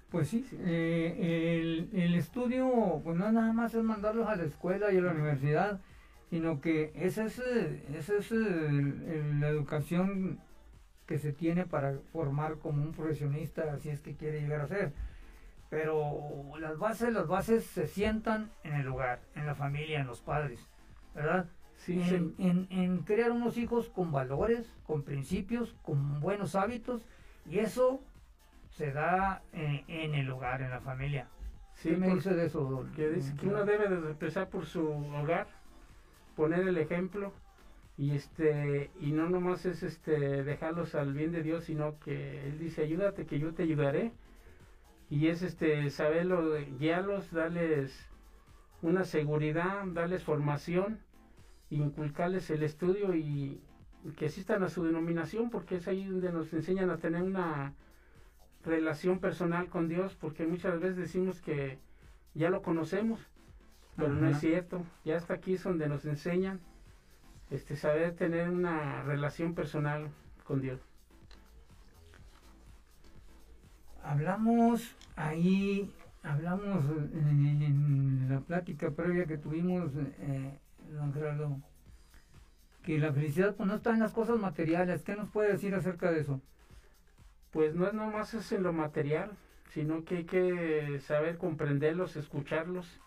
pues 0.09 0.29
sí, 0.29 0.45
eh, 0.51 1.59
el, 1.61 1.89
el, 1.93 2.15
estudio, 2.15 3.01
pues 3.03 3.17
no 3.17 3.31
nada 3.31 3.53
más 3.53 3.73
es 3.73 3.83
mandarlos 3.83 4.27
a 4.27 4.35
la 4.35 4.43
escuela 4.43 4.91
y 4.91 4.97
a 4.97 5.01
la 5.01 5.11
universidad, 5.11 5.79
sino 6.29 6.61
que 6.61 6.91
esa 6.95 7.25
es, 7.25 7.39
esa 7.39 8.17
es 8.17 8.31
la 8.31 9.47
educación 9.49 10.39
que 11.05 11.19
se 11.19 11.31
tiene 11.31 11.65
para 11.65 11.99
formar 12.11 12.57
como 12.57 12.81
un 12.81 12.93
profesionista, 12.93 13.73
así 13.73 13.89
es 13.89 13.99
que 13.99 14.15
quiere 14.15 14.41
llegar 14.41 14.61
a 14.61 14.67
ser 14.67 14.91
pero 15.75 16.53
las 16.57 16.77
bases, 16.79 17.11
las 17.11 17.27
bases 17.27 17.65
se 17.65 17.85
sientan 17.87 18.49
en 18.63 18.75
el 18.75 18.87
hogar, 18.87 19.19
en 19.35 19.45
la 19.45 19.55
familia, 19.55 19.99
en 19.99 20.07
los 20.07 20.21
padres, 20.21 20.65
¿verdad? 21.13 21.47
Sí, 21.75 22.01
en, 22.01 22.67
En, 22.69 22.99
crear 22.99 23.29
unos 23.31 23.57
hijos 23.57 23.89
con 23.89 24.13
valores, 24.13 24.71
con 24.87 25.03
principios, 25.03 25.75
con 25.83 26.21
buenos 26.21 26.55
hábitos, 26.55 27.01
y 27.45 27.59
eso 27.59 27.99
se 28.69 28.93
da 28.93 29.41
en, 29.51 30.15
el 30.15 30.31
hogar, 30.31 30.61
en 30.61 30.69
la 30.69 30.79
familia. 30.79 31.27
Sí, 31.73 31.89
¿Qué 31.89 31.97
me 31.97 32.15
dice 32.15 32.33
de 32.33 32.45
eso, 32.45 32.85
Que 32.95 33.09
dice 33.09 33.35
que 33.35 33.47
uno 33.47 33.65
debe 33.65 33.89
de 33.89 34.11
empezar 34.11 34.47
por 34.47 34.65
su 34.65 34.87
hogar, 34.87 35.47
poner 36.37 36.65
el 36.65 36.77
ejemplo, 36.77 37.33
y 37.97 38.11
este 38.11 38.91
y 39.01 39.11
no 39.11 39.29
nomás 39.29 39.65
es 39.65 39.83
este 39.83 40.43
dejarlos 40.45 40.95
al 40.95 41.11
bien 41.11 41.33
de 41.33 41.43
Dios, 41.43 41.65
sino 41.65 41.99
que 41.99 42.47
él 42.47 42.59
dice, 42.59 42.83
ayúdate 42.83 43.25
que 43.25 43.39
yo 43.39 43.53
te 43.53 43.63
ayudaré 43.63 44.13
y 45.09 45.27
es 45.27 45.41
este 45.41 45.89
saberlo, 45.89 46.55
guiarlos, 46.79 47.31
darles 47.31 48.09
una 48.81 49.03
seguridad, 49.03 49.83
darles 49.87 50.23
formación, 50.23 50.99
inculcarles 51.69 52.49
el 52.49 52.63
estudio 52.63 53.15
y 53.15 53.61
que 54.17 54.27
asistan 54.27 54.63
a 54.63 54.69
su 54.69 54.83
denominación, 54.83 55.49
porque 55.49 55.77
es 55.77 55.87
ahí 55.87 56.05
donde 56.05 56.31
nos 56.31 56.53
enseñan 56.53 56.89
a 56.89 56.97
tener 56.97 57.23
una 57.23 57.73
relación 58.63 59.19
personal 59.19 59.67
con 59.67 59.87
Dios, 59.87 60.15
porque 60.19 60.45
muchas 60.45 60.79
veces 60.79 60.97
decimos 60.97 61.41
que 61.41 61.79
ya 62.33 62.49
lo 62.49 62.61
conocemos, 62.61 63.19
pero 63.95 64.09
no 64.09 64.27
es 64.27 64.39
cierto, 64.39 64.83
ya 65.03 65.17
hasta 65.17 65.35
aquí 65.35 65.53
es 65.53 65.63
donde 65.63 65.87
nos 65.87 66.05
enseñan 66.05 66.59
este 67.49 67.75
saber 67.75 68.15
tener 68.15 68.49
una 68.49 69.03
relación 69.03 69.53
personal 69.53 70.09
con 70.43 70.61
Dios. 70.61 70.79
Hablamos 74.05 74.95
ahí, 75.15 75.91
hablamos 76.23 76.85
en, 77.13 78.27
la 78.29 78.39
plática 78.39 78.91
previa 78.91 79.25
que 79.25 79.37
tuvimos, 79.37 79.91
eh, 79.95 80.57
don 80.91 81.13
Gerardo, 81.13 81.57
que 82.83 82.99
la 82.99 83.11
felicidad 83.11 83.55
pues, 83.55 83.67
no 83.67 83.75
está 83.75 83.91
en 83.91 83.99
las 83.99 84.13
cosas 84.13 84.39
materiales. 84.39 85.03
¿Qué 85.03 85.15
nos 85.15 85.29
puede 85.29 85.51
decir 85.51 85.73
acerca 85.73 86.11
de 86.11 86.21
eso? 86.21 86.41
Pues 87.51 87.73
no 87.73 87.87
es 87.87 87.93
nomás 87.93 88.33
es 88.33 88.51
en 88.51 88.63
lo 88.63 88.73
material, 88.73 89.31
sino 89.73 90.05
que 90.05 90.17
hay 90.17 90.25
que 90.25 90.99
saber 90.99 91.37
comprenderlos, 91.37 92.15
escucharlos, 92.15 92.99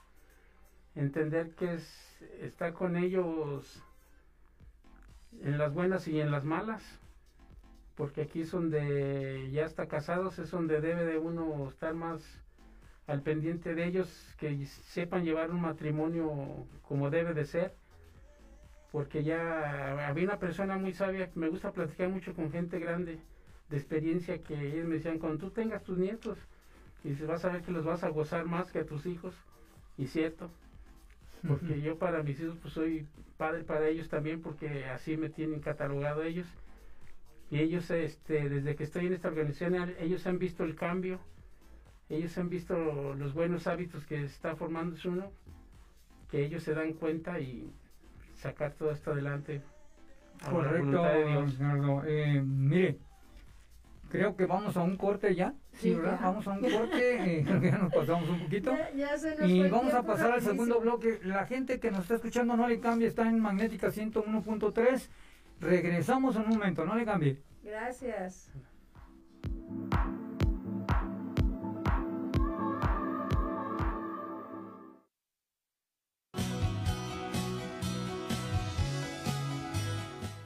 entender 0.95 1.51
que 1.51 1.75
es, 1.75 2.23
está 2.41 2.73
con 2.73 2.97
ellos 2.97 3.83
en 5.43 5.59
las 5.59 5.73
buenas 5.73 6.09
y 6.09 6.21
en 6.21 6.31
las 6.31 6.45
malas 6.45 6.83
porque 7.99 8.23
aquí 8.23 8.43
es 8.43 8.53
donde 8.53 9.51
ya 9.51 9.65
está 9.65 9.89
casados, 9.89 10.39
es 10.39 10.53
donde 10.53 10.81
debe 10.81 11.05
de 11.05 11.19
uno 11.19 11.69
estar 11.69 11.95
más 11.95 12.23
al 13.09 13.23
pendiente 13.23 13.75
de 13.75 13.87
ellos, 13.87 14.37
que 14.39 14.65
sepan 14.67 15.25
llevar 15.25 15.51
un 15.51 15.61
matrimonio 15.61 16.65
como 16.83 17.11
debe 17.11 17.35
de 17.35 17.45
ser, 17.45 17.75
porque 18.93 19.25
ya 19.25 20.07
había 20.09 20.25
una 20.25 20.39
persona 20.39 20.79
muy 20.79 20.93
sabia, 20.93 21.29
me 21.35 21.49
gusta 21.49 21.73
platicar 21.73 22.09
mucho 22.09 22.35
con 22.35 22.53
gente 22.53 22.79
grande 22.79 23.19
de 23.69 23.77
experiencia, 23.77 24.39
que 24.45 24.55
ellos 24.55 24.87
me 24.87 24.95
decían, 24.95 25.19
cuando 25.19 25.39
tú 25.39 25.51
tengas 25.51 25.83
tus 25.83 25.99
nietos, 25.99 26.39
Y 27.03 27.13
vas 27.25 27.45
a 27.45 27.51
ver 27.51 27.63
que 27.63 27.73
los 27.73 27.85
vas 27.85 28.05
a 28.05 28.11
gozar 28.11 28.45
más 28.45 28.71
que 28.71 28.81
a 28.81 28.87
tus 28.87 29.07
hijos. 29.07 29.35
Y 29.97 30.07
cierto, 30.07 30.51
porque 31.47 31.81
yo 31.81 31.99
para 31.99 32.23
mis 32.23 32.41
hijos 32.41 32.57
pues 32.63 32.75
soy 32.75 33.07
padre 33.37 33.65
para 33.65 33.89
ellos 33.89 34.09
también 34.09 34.41
porque 34.41 34.85
así 34.87 35.17
me 35.17 35.29
tienen 35.31 35.61
catalogado 35.61 36.23
ellos 36.23 36.47
y 37.51 37.59
ellos 37.59 37.91
este 37.91 38.49
desde 38.49 38.77
que 38.77 38.85
estoy 38.85 39.07
en 39.07 39.15
esta 39.15 39.29
organización 39.29 39.95
ellos 39.99 40.27
han 40.27 40.39
visto 40.39 40.65
el 40.65 40.75
cambio 40.75 41.21
ellos 42.09 42.37
han 42.39 42.49
visto 42.49 43.15
los 43.15 43.35
buenos 43.35 43.67
hábitos 43.67 44.07
que 44.07 44.25
está 44.25 44.57
formando 44.57 44.97
uno 45.05 45.31
que 46.31 46.45
ellos 46.45 46.63
se 46.63 46.75
dan 46.75 46.93
cuenta 46.93 47.41
y 47.41 47.71
sacar 48.37 48.73
todo 48.73 48.91
esto 48.91 49.13
adelante 49.13 49.63
correcto 50.45 51.05
eh, 52.07 52.43
mire 52.45 52.99
creo 54.09 54.37
que 54.37 54.47
vamos 54.47 54.77
a 54.77 54.83
un 54.83 54.97
corte 54.97 55.35
ya. 55.35 55.55
Sí, 55.73 55.95
Vamos 55.95 56.47
a 56.47 56.53
un 56.53 56.61
corte, 56.71 57.39
eh, 57.39 57.45
ya 57.45 57.79
nos 57.79 57.93
pasamos 57.93 58.29
un 58.29 58.41
poquito. 58.41 58.75
y 59.47 59.69
vamos 59.69 59.95
a 59.95 60.03
pasar 60.03 60.33
al 60.33 60.43
segundo 60.43 60.81
bloque. 60.81 61.21
La 61.25 61.47
gente 61.47 61.79
que 61.79 61.91
nos 61.91 62.01
está 62.01 62.17
escuchando 62.17 62.57
no 62.57 62.69
le 62.69 62.81
cambie, 62.81 63.09
está 63.09 63.29
en 63.29 63.41
Magnética 63.41 63.89
101.3. 63.89 65.09
Regresamos 65.61 66.37
en 66.37 66.43
un 66.43 66.51
momento, 66.51 66.85
no 66.85 66.95
le 66.95 67.05
cambie. 67.05 67.43
Gracias. 67.63 68.51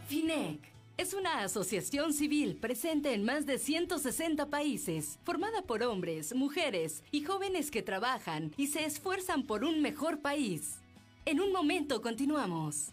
FINEC 0.09 0.73
es 0.97 1.14
una 1.14 1.42
asociación 1.42 2.12
civil 2.12 2.57
presente 2.57 3.12
en 3.12 3.25
más 3.25 3.45
de 3.45 3.59
160 3.59 4.47
países, 4.50 5.19
formada 5.25 5.62
por 5.62 5.83
hombres, 5.83 6.35
mujeres 6.35 7.02
y 7.11 7.23
jóvenes 7.25 7.71
que 7.71 7.83
trabajan 7.83 8.52
y 8.57 8.69
se 8.69 8.85
esfuerzan 8.85 9.42
por 9.45 9.64
un 9.64 9.83
mejor 9.83 10.21
país. 10.21 10.78
En 11.26 11.40
un 11.40 11.52
momento 11.52 12.00
continuamos. 12.02 12.92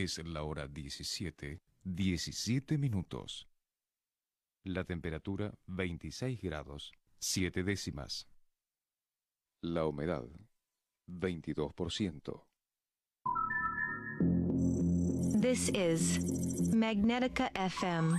Es 0.00 0.24
la 0.24 0.44
hora 0.44 0.68
17, 0.68 1.60
17 1.82 2.78
minutos. 2.78 3.48
La 4.62 4.84
temperatura 4.84 5.52
26 5.66 6.40
grados 6.40 6.92
Siete 7.18 7.64
décimas. 7.64 8.28
La 9.60 9.86
humedad, 9.86 10.22
22%. 11.08 12.44
This 15.40 15.68
is 15.70 16.20
Magnetica 16.72 17.50
FM 17.56 18.14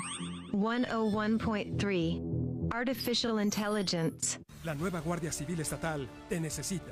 101.3 0.52 2.74
Artificial 2.74 3.40
Intelligence. 3.40 4.38
La 4.66 4.76
nueva 4.76 5.00
Guardia 5.00 5.32
Civil 5.32 5.62
Estatal 5.62 6.10
te 6.28 6.42
necesita. 6.42 6.92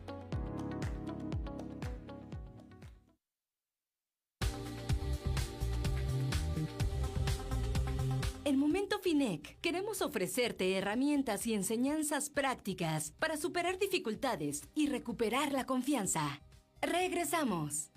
En 8.51 8.59
Momento 8.59 8.99
FINEC 8.99 9.61
queremos 9.61 10.01
ofrecerte 10.01 10.77
herramientas 10.77 11.47
y 11.47 11.53
enseñanzas 11.53 12.29
prácticas 12.29 13.11
para 13.11 13.37
superar 13.37 13.79
dificultades 13.79 14.69
y 14.75 14.89
recuperar 14.89 15.53
la 15.53 15.65
confianza. 15.65 16.41
Regresamos. 16.81 17.91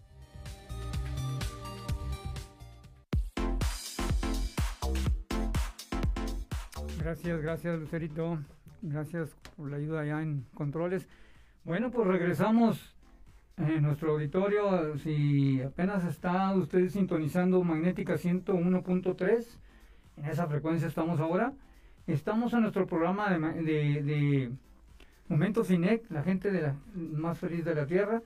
Gracias, 7.00 7.42
gracias 7.42 7.80
Lucerito. 7.80 8.38
Gracias 8.80 9.34
por 9.56 9.72
la 9.72 9.78
ayuda 9.78 10.02
allá 10.02 10.22
en 10.22 10.46
controles. 10.54 11.08
Bueno, 11.64 11.90
pues 11.90 12.06
regresamos 12.06 12.94
en 13.56 13.82
nuestro 13.82 14.12
auditorio. 14.12 14.96
Si 14.98 15.60
apenas 15.62 16.04
está 16.04 16.54
usted 16.54 16.90
sintonizando 16.90 17.60
Magnética 17.64 18.14
101.3 18.14 19.63
en 20.16 20.24
esa 20.26 20.46
frecuencia 20.46 20.88
estamos 20.88 21.20
ahora. 21.20 21.52
Estamos 22.06 22.52
en 22.52 22.60
nuestro 22.60 22.86
programa 22.86 23.30
de, 23.30 23.62
de, 23.62 24.02
de 24.02 24.52
Momentos 25.28 25.70
INEC, 25.70 26.10
la 26.10 26.22
gente 26.22 26.50
de 26.50 26.62
la, 26.62 26.76
más 26.94 27.38
feliz 27.38 27.64
de 27.64 27.74
la 27.74 27.86
Tierra, 27.86 28.22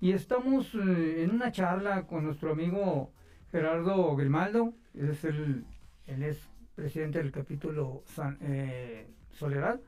y 0.00 0.12
estamos 0.12 0.74
eh, 0.74 1.22
en 1.22 1.30
una 1.30 1.52
charla 1.52 2.06
con 2.06 2.24
nuestro 2.24 2.52
amigo 2.52 3.12
Gerardo 3.52 4.16
Grimaldo, 4.16 4.74
es 4.94 5.24
el, 5.24 5.64
él 6.06 6.22
es 6.22 6.48
presidente 6.74 7.18
del 7.18 7.30
capítulo 7.30 8.02
San, 8.06 8.38
eh, 8.40 9.06
Soledad. 9.30 9.80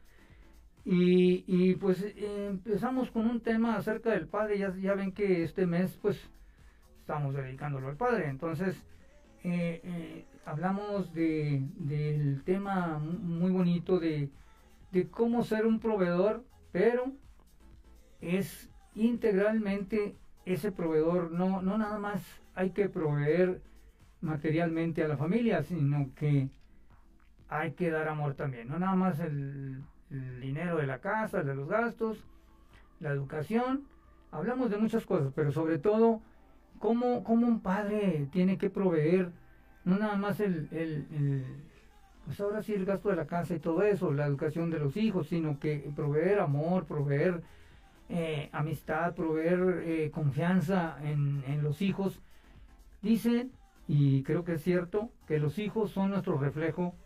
Y, 0.84 1.44
y 1.46 1.76
pues 1.76 2.04
empezamos 2.16 3.10
con 3.10 3.28
un 3.28 3.40
tema 3.40 3.76
acerca 3.76 4.10
del 4.10 4.26
padre, 4.26 4.58
ya, 4.58 4.74
ya 4.76 4.94
ven 4.94 5.12
que 5.12 5.44
este 5.44 5.66
mes 5.66 5.96
pues 6.00 6.28
estamos 6.98 7.34
dedicándolo 7.34 7.88
al 7.88 7.96
padre, 7.96 8.28
entonces 8.28 8.84
eh, 9.44 9.80
eh, 9.84 10.24
hablamos 10.44 11.12
de, 11.14 11.62
del 11.76 12.42
tema 12.44 12.98
muy 12.98 13.50
bonito 13.50 13.98
de, 13.98 14.30
de, 14.92 15.08
cómo 15.08 15.42
ser 15.42 15.66
un 15.66 15.80
proveedor, 15.80 16.44
pero 16.70 17.12
es 18.20 18.70
integralmente 18.94 20.16
ese 20.44 20.70
proveedor, 20.70 21.32
no, 21.32 21.62
no 21.62 21.78
nada 21.78 21.98
más 21.98 22.22
hay 22.54 22.70
que 22.70 22.88
proveer 22.88 23.60
materialmente 24.20 25.02
a 25.02 25.08
la 25.08 25.16
familia, 25.16 25.62
sino 25.62 26.10
que 26.14 26.48
hay 27.48 27.72
que 27.72 27.90
dar 27.90 28.08
amor 28.08 28.34
también, 28.34 28.68
no 28.68 28.78
nada 28.78 28.94
más 28.94 29.18
el, 29.20 29.82
el 30.10 30.40
dinero 30.40 30.76
de 30.76 30.86
la 30.86 31.00
casa, 31.00 31.42
de 31.42 31.54
los 31.54 31.68
gastos, 31.68 32.24
la 33.00 33.10
educación, 33.10 33.84
hablamos 34.30 34.70
de 34.70 34.78
muchas 34.78 35.04
cosas, 35.04 35.32
pero 35.34 35.50
sobre 35.50 35.78
todo 35.78 36.22
cómo, 36.82 37.22
un 37.28 37.60
padre 37.60 38.26
tiene 38.32 38.58
que 38.58 38.68
proveer, 38.68 39.30
no 39.84 39.98
nada 39.98 40.16
más 40.16 40.40
el, 40.40 40.68
pues 42.26 42.40
ahora 42.40 42.60
sí 42.60 42.74
el 42.74 42.84
gasto 42.84 43.08
de 43.08 43.16
la 43.16 43.26
casa 43.26 43.54
y 43.54 43.60
todo 43.60 43.84
eso, 43.84 44.12
la 44.12 44.26
educación 44.26 44.68
de 44.68 44.80
los 44.80 44.96
hijos, 44.96 45.28
sino 45.28 45.60
que 45.60 45.92
proveer 45.94 46.40
amor, 46.40 46.86
proveer 46.86 47.42
eh, 48.08 48.48
amistad, 48.52 49.14
proveer 49.14 49.84
eh, 49.86 50.10
confianza 50.10 50.98
en, 51.04 51.44
en 51.46 51.62
los 51.62 51.80
hijos. 51.82 52.20
Dice, 53.00 53.48
y 53.86 54.24
creo 54.24 54.44
que 54.44 54.54
es 54.54 54.62
cierto, 54.62 55.08
que 55.28 55.38
los 55.38 55.60
hijos 55.60 55.92
son 55.92 56.10
nuestro 56.10 56.36
reflejo 56.36 56.96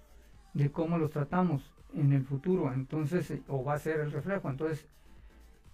de 0.55 0.71
cómo 0.71 0.97
los 0.97 1.11
tratamos 1.11 1.71
en 1.95 2.15
el 2.15 2.25
futuro, 2.25 2.73
entonces, 2.73 3.31
o 3.47 3.63
va 3.63 3.75
a 3.75 3.79
ser 3.79 4.01
el 4.01 4.11
reflejo. 4.11 4.49
Entonces, 4.49 4.89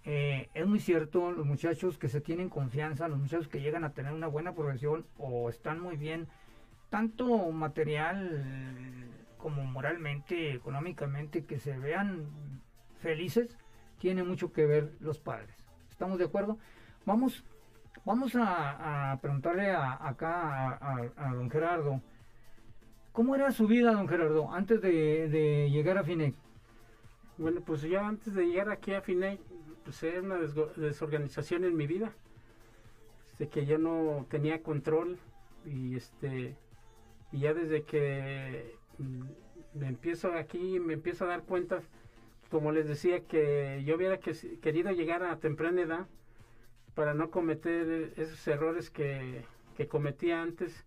eh, 0.05 0.49
es 0.53 0.67
muy 0.67 0.79
cierto, 0.79 1.31
los 1.31 1.45
muchachos 1.45 1.97
que 1.97 2.09
se 2.09 2.19
tienen 2.19 2.49
confianza, 2.49 3.07
los 3.07 3.19
muchachos 3.19 3.47
que 3.47 3.61
llegan 3.61 3.83
a 3.83 3.93
tener 3.93 4.13
una 4.13 4.27
buena 4.27 4.53
profesión 4.53 5.05
o 5.17 5.49
están 5.49 5.79
muy 5.79 5.95
bien, 5.95 6.27
tanto 6.89 7.51
material 7.51 9.09
como 9.37 9.63
moralmente, 9.63 10.53
económicamente, 10.53 11.45
que 11.45 11.59
se 11.59 11.77
vean 11.77 12.27
felices, 13.01 13.57
tiene 13.97 14.23
mucho 14.23 14.51
que 14.51 14.65
ver 14.65 14.93
los 14.99 15.19
padres. 15.19 15.55
¿Estamos 15.89 16.17
de 16.17 16.25
acuerdo? 16.25 16.57
Vamos, 17.05 17.43
vamos 18.05 18.33
a, 18.35 19.17
preguntarle 19.21 19.71
acá 19.71 20.79
a, 21.15 21.33
don 21.33 21.49
Gerardo, 21.49 22.01
¿cómo 23.11 23.35
era 23.35 23.51
su 23.51 23.67
vida, 23.67 23.93
don 23.93 24.07
Gerardo, 24.07 24.51
antes 24.53 24.81
de, 24.81 25.29
de 25.29 25.69
llegar 25.71 25.97
a 25.97 26.03
FINEC? 26.03 26.35
Bueno, 27.37 27.61
pues 27.61 27.81
yo 27.81 27.99
antes 27.99 28.33
de 28.33 28.45
llegar 28.45 28.69
aquí 28.69 28.93
a 28.93 29.01
FINEC, 29.01 29.39
pues 29.83 30.01
era 30.03 30.21
una 30.21 30.37
desorganización 30.75 31.63
en 31.63 31.75
mi 31.75 31.87
vida. 31.87 32.13
De 33.37 33.49
que 33.49 33.65
yo 33.65 33.77
no 33.77 34.25
tenía 34.29 34.61
control 34.61 35.17
y 35.65 35.95
este 35.95 36.55
y 37.31 37.39
ya 37.39 37.53
desde 37.53 37.83
que 37.83 38.75
mm, 38.99 39.79
me 39.79 39.87
empiezo 39.87 40.33
aquí 40.33 40.79
me 40.79 40.93
empiezo 40.93 41.25
a 41.25 41.29
dar 41.29 41.43
cuenta 41.43 41.81
como 42.51 42.71
les 42.71 42.87
decía 42.87 43.21
que 43.21 43.83
yo 43.85 43.95
hubiera 43.95 44.19
querido 44.19 44.91
llegar 44.91 45.23
a 45.23 45.39
temprana 45.39 45.81
edad 45.81 46.07
para 46.93 47.15
no 47.15 47.31
cometer 47.31 48.13
esos 48.17 48.47
errores 48.47 48.91
que, 48.91 49.43
que 49.75 49.87
cometía 49.87 50.43
antes 50.43 50.85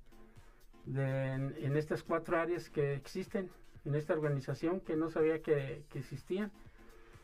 en, 0.86 1.76
estas 1.76 2.04
cuatro 2.04 2.38
áreas 2.38 2.70
que 2.70 2.94
existen 2.94 3.50
en 3.84 3.96
esta 3.96 4.14
organización 4.14 4.80
que 4.80 4.94
no 4.94 5.10
sabía 5.10 5.42
que 5.42 5.82
existían 5.94 6.52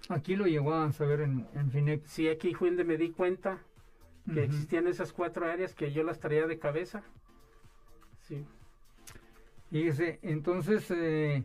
Aquí 0.08 0.36
lo 0.36 0.46
llegó 0.46 0.74
a 0.74 0.92
saber 0.92 1.20
en, 1.20 1.46
en 1.54 1.70
Finec. 1.70 2.04
Sí, 2.06 2.28
aquí 2.28 2.54
fue 2.54 2.68
donde 2.68 2.84
me 2.84 2.96
di 2.96 3.10
cuenta 3.10 3.60
que 4.32 4.44
existían 4.44 4.86
esas 4.86 5.12
cuatro 5.12 5.46
áreas 5.46 5.74
que 5.74 5.92
yo 5.92 6.04
las 6.04 6.20
traía 6.20 6.46
de 6.46 6.58
cabeza. 6.58 7.02
Sí. 8.20 8.44
Fíjese, 9.70 10.20
entonces, 10.22 10.90
eh, 10.90 11.44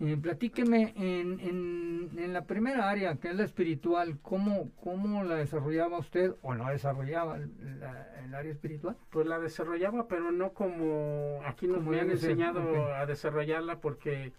eh, 0.00 0.16
platíqueme 0.16 0.94
en, 0.96 1.40
en, 1.40 2.10
en, 2.16 2.32
la 2.32 2.44
primera 2.44 2.88
área, 2.88 3.16
que 3.16 3.28
es 3.28 3.36
la 3.36 3.44
espiritual, 3.44 4.18
¿cómo, 4.22 4.70
cómo 4.82 5.22
la 5.24 5.36
desarrollaba 5.36 5.98
usted 5.98 6.34
o 6.42 6.54
no 6.54 6.68
desarrollaba 6.70 7.36
el 7.36 8.34
área 8.34 8.52
espiritual? 8.52 8.96
Pues 9.10 9.26
la 9.26 9.38
desarrollaba, 9.38 10.08
pero 10.08 10.30
no 10.30 10.52
como 10.52 11.40
aquí 11.44 11.66
nos 11.66 11.82
me 11.82 12.00
han 12.00 12.10
enseñado 12.10 12.94
a 12.94 13.06
desarrollarla, 13.06 13.80
porque 13.80 14.32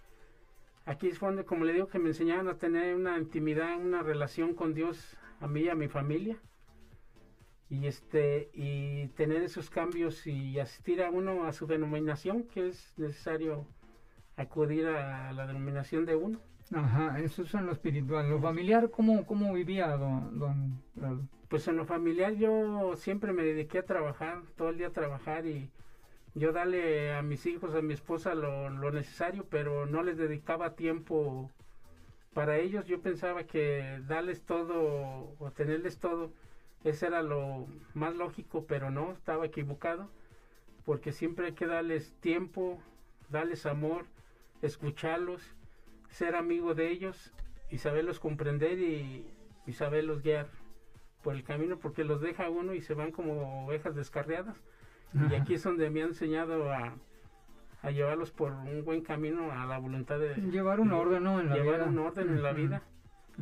Aquí 0.85 1.07
es 1.07 1.19
donde, 1.19 1.45
como 1.45 1.63
le 1.65 1.73
digo, 1.73 1.87
que 1.87 1.99
me 1.99 2.09
enseñaron 2.09 2.49
a 2.49 2.57
tener 2.57 2.95
una 2.95 3.17
intimidad, 3.17 3.77
una 3.79 4.03
relación 4.03 4.53
con 4.53 4.73
Dios, 4.73 5.17
a 5.39 5.47
mí 5.47 5.61
y 5.61 5.69
a 5.69 5.75
mi 5.75 5.87
familia. 5.87 6.37
Y, 7.69 7.87
este, 7.87 8.51
y 8.53 9.07
tener 9.09 9.41
esos 9.41 9.69
cambios 9.69 10.27
y 10.27 10.59
asistir 10.59 11.01
a 11.01 11.09
uno 11.09 11.45
a 11.45 11.53
su 11.53 11.65
denominación, 11.67 12.43
que 12.43 12.67
es 12.67 12.93
necesario 12.97 13.65
acudir 14.35 14.87
a 14.87 15.31
la 15.31 15.47
denominación 15.47 16.05
de 16.05 16.15
uno. 16.15 16.39
Ajá, 16.73 17.19
eso 17.19 17.43
es 17.43 17.53
en 17.53 17.65
lo 17.65 17.71
espiritual. 17.71 18.29
¿Lo 18.29 18.39
familiar 18.39 18.89
cómo, 18.89 19.25
cómo 19.25 19.53
vivía, 19.53 19.87
don, 19.95 20.39
don, 20.39 21.29
Pues 21.47 21.67
en 21.67 21.77
lo 21.77 21.85
familiar 21.85 22.33
yo 22.33 22.95
siempre 22.95 23.33
me 23.33 23.43
dediqué 23.43 23.79
a 23.79 23.85
trabajar, 23.85 24.41
todo 24.55 24.69
el 24.69 24.77
día 24.77 24.87
a 24.87 24.93
trabajar 24.93 25.45
y 25.45 25.69
yo 26.35 26.51
darle 26.51 27.13
a 27.13 27.21
mis 27.21 27.45
hijos, 27.45 27.75
a 27.75 27.81
mi 27.81 27.93
esposa 27.93 28.33
lo, 28.33 28.69
necesario, 28.91 29.45
pero 29.49 29.85
no 29.85 30.01
les 30.03 30.17
dedicaba 30.17 30.75
tiempo 30.75 31.51
para 32.33 32.57
ellos. 32.57 32.85
Yo 32.85 33.01
pensaba 33.01 33.43
que 33.43 34.01
darles 34.07 34.43
todo 34.43 35.35
o 35.37 35.51
tenerles 35.51 35.99
todo, 35.99 36.31
eso 36.83 37.05
era 37.05 37.21
lo 37.21 37.67
más 37.93 38.15
lógico, 38.15 38.65
pero 38.65 38.89
no, 38.89 39.11
estaba 39.11 39.45
equivocado, 39.45 40.09
porque 40.85 41.11
siempre 41.11 41.47
hay 41.47 41.53
que 41.53 41.67
darles 41.67 42.13
tiempo, 42.19 42.81
darles 43.29 43.65
amor, 43.65 44.05
escucharlos, 44.61 45.55
ser 46.09 46.35
amigo 46.35 46.73
de 46.73 46.89
ellos 46.89 47.31
y 47.69 47.77
saberlos 47.77 48.19
comprender 48.19 48.79
y, 48.79 49.25
y 49.67 49.73
saberlos 49.73 50.23
guiar 50.23 50.47
por 51.21 51.35
el 51.35 51.43
camino, 51.43 51.77
porque 51.77 52.03
los 52.03 52.21
deja 52.21 52.49
uno 52.49 52.73
y 52.73 52.81
se 52.81 52.95
van 52.95 53.11
como 53.11 53.65
ovejas 53.65 53.95
descarriadas 53.95 54.57
y 55.13 55.35
aquí 55.35 55.55
es 55.55 55.63
donde 55.63 55.89
me 55.89 56.01
ha 56.01 56.05
enseñado 56.05 56.71
a, 56.71 56.95
llevarlos 57.91 58.31
por 58.31 58.51
un 58.51 58.83
buen 58.85 59.01
camino 59.01 59.51
a 59.51 59.65
la 59.65 59.77
voluntad 59.77 60.17
de... 60.17 60.35
Llevar 60.35 60.79
un 60.79 60.93
orden, 60.93 61.23
¿no? 61.23 61.39
En 61.39 61.49
la 61.49 61.55
llevar 61.55 61.87
un 61.87 61.99
orden 61.99 62.29
en 62.29 62.41
la 62.41 62.53
vida. 62.53 62.81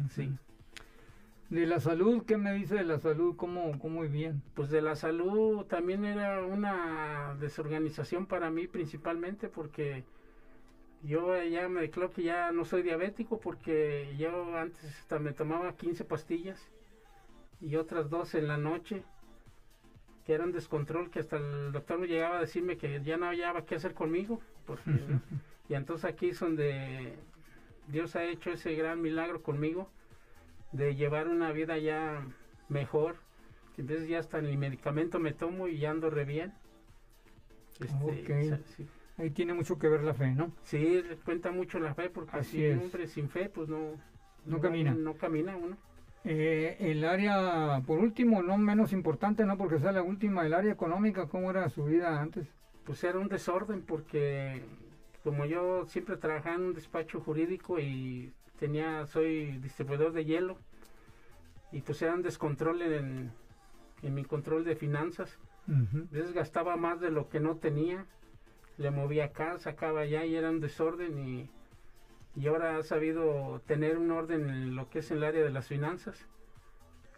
Sí. 0.09 0.31
De 1.49 1.65
la 1.65 1.79
salud, 1.79 2.23
¿qué 2.25 2.37
me 2.37 2.53
dice 2.53 2.75
de 2.75 2.83
la 2.83 2.97
salud? 2.97 3.35
¿Cómo, 3.35 3.77
¿Cómo 3.79 4.01
bien? 4.03 4.41
Pues 4.55 4.69
de 4.69 4.81
la 4.81 4.95
salud 4.95 5.65
también 5.65 6.05
era 6.05 6.43
una 6.43 7.35
desorganización 7.39 8.25
para 8.25 8.49
mí 8.49 8.67
principalmente 8.67 9.49
porque 9.49 10.05
yo 11.03 11.43
ya 11.43 11.67
me 11.67 11.81
declaro 11.81 12.11
que 12.11 12.23
ya 12.23 12.51
no 12.51 12.63
soy 12.63 12.83
diabético 12.83 13.39
porque 13.39 14.15
yo 14.17 14.57
antes 14.57 14.83
hasta 14.83 15.19
me 15.19 15.33
tomaba 15.33 15.75
15 15.75 16.05
pastillas 16.05 16.71
y 17.59 17.75
otras 17.75 18.09
dos 18.09 18.33
en 18.33 18.47
la 18.47 18.57
noche 18.57 19.03
que 20.25 20.33
era 20.33 20.43
un 20.43 20.51
descontrol 20.51 21.09
que 21.09 21.19
hasta 21.19 21.37
el 21.37 21.71
doctor 21.71 21.99
me 21.99 22.07
llegaba 22.07 22.37
a 22.37 22.41
decirme 22.41 22.77
que 22.77 23.01
ya 23.03 23.17
no 23.17 23.27
había 23.27 23.53
qué 23.65 23.75
hacer 23.75 23.93
conmigo. 23.93 24.39
Porque, 24.65 24.91
y 25.69 25.73
entonces 25.73 26.05
aquí 26.05 26.29
es 26.29 26.39
donde 26.39 27.15
Dios 27.87 28.15
ha 28.15 28.23
hecho 28.23 28.51
ese 28.51 28.75
gran 28.75 29.01
milagro 29.01 29.41
conmigo 29.41 29.89
de 30.71 30.95
llevar 30.95 31.27
una 31.27 31.51
vida 31.51 31.77
ya 31.77 32.25
mejor. 32.69 33.15
Entonces 33.77 34.07
ya 34.07 34.19
hasta 34.19 34.37
el 34.37 34.57
medicamento 34.57 35.19
me 35.19 35.33
tomo 35.33 35.67
y 35.67 35.79
ya 35.79 35.91
ando 35.91 36.09
re 36.09 36.25
bien. 36.25 36.53
Este, 37.79 38.59
Ahí 39.17 39.31
tiene 39.31 39.53
mucho 39.53 39.77
que 39.77 39.87
ver 39.87 40.03
la 40.03 40.13
fe, 40.13 40.31
¿no? 40.31 40.51
Sí, 40.63 41.03
cuenta 41.25 41.51
mucho 41.51 41.79
la 41.79 41.93
fe 41.93 42.09
porque 42.09 42.43
si 42.43 42.65
un 42.67 42.79
hombre 42.79 43.07
sin 43.07 43.29
fe 43.29 43.49
pues 43.49 43.69
no, 43.69 43.99
no, 44.45 44.59
camina. 44.59 44.93
No 44.93 45.15
camina 45.15 45.55
uno. 45.55 45.77
Eh, 46.23 46.77
el 46.79 47.03
área, 47.03 47.81
por 47.85 47.99
último, 47.99 48.43
no 48.43 48.57
menos 48.57 48.93
importante, 48.93 49.45
no 49.45 49.57
porque 49.57 49.79
sea 49.79 49.91
la 49.91 50.03
última, 50.03 50.45
el 50.45 50.53
área 50.53 50.71
económica, 50.71 51.27
¿cómo 51.27 51.49
era 51.49 51.67
su 51.69 51.85
vida 51.85 52.21
antes? 52.21 52.47
Pues 52.85 53.03
era 53.03 53.17
un 53.17 53.27
desorden 53.27 53.81
porque 53.81 54.61
como 55.23 55.45
yo 55.45 55.85
siempre 55.87 56.17
trabajaba 56.17 56.55
en 56.55 56.61
un 56.61 56.73
despacho 56.73 57.19
jurídico 57.21 57.79
y 57.79 58.33
tenía, 58.59 59.05
soy 59.07 59.57
distribuidor 59.57 60.13
de 60.13 60.25
hielo 60.25 60.57
y 61.71 61.81
pues 61.81 62.01
era 62.01 62.13
un 62.13 62.21
descontrol 62.21 62.81
en, 62.81 63.31
en 64.01 64.13
mi 64.13 64.23
control 64.23 64.63
de 64.63 64.75
finanzas. 64.75 65.37
A 65.67 66.13
veces 66.13 66.33
gastaba 66.33 66.75
más 66.75 66.99
de 66.99 67.11
lo 67.11 67.29
que 67.29 67.39
no 67.39 67.55
tenía, 67.55 68.05
le 68.77 68.91
movía 68.91 69.25
acá, 69.25 69.57
sacaba 69.57 70.01
allá 70.01 70.25
y 70.25 70.35
era 70.35 70.49
un 70.49 70.59
desorden 70.59 71.17
y 71.17 71.49
y 72.35 72.47
ahora 72.47 72.77
ha 72.77 72.83
sabido 72.83 73.61
tener 73.65 73.97
un 73.97 74.11
orden 74.11 74.49
en 74.49 74.75
lo 74.75 74.89
que 74.89 74.99
es 74.99 75.11
el 75.11 75.23
área 75.23 75.43
de 75.43 75.49
las 75.49 75.67
finanzas, 75.67 76.27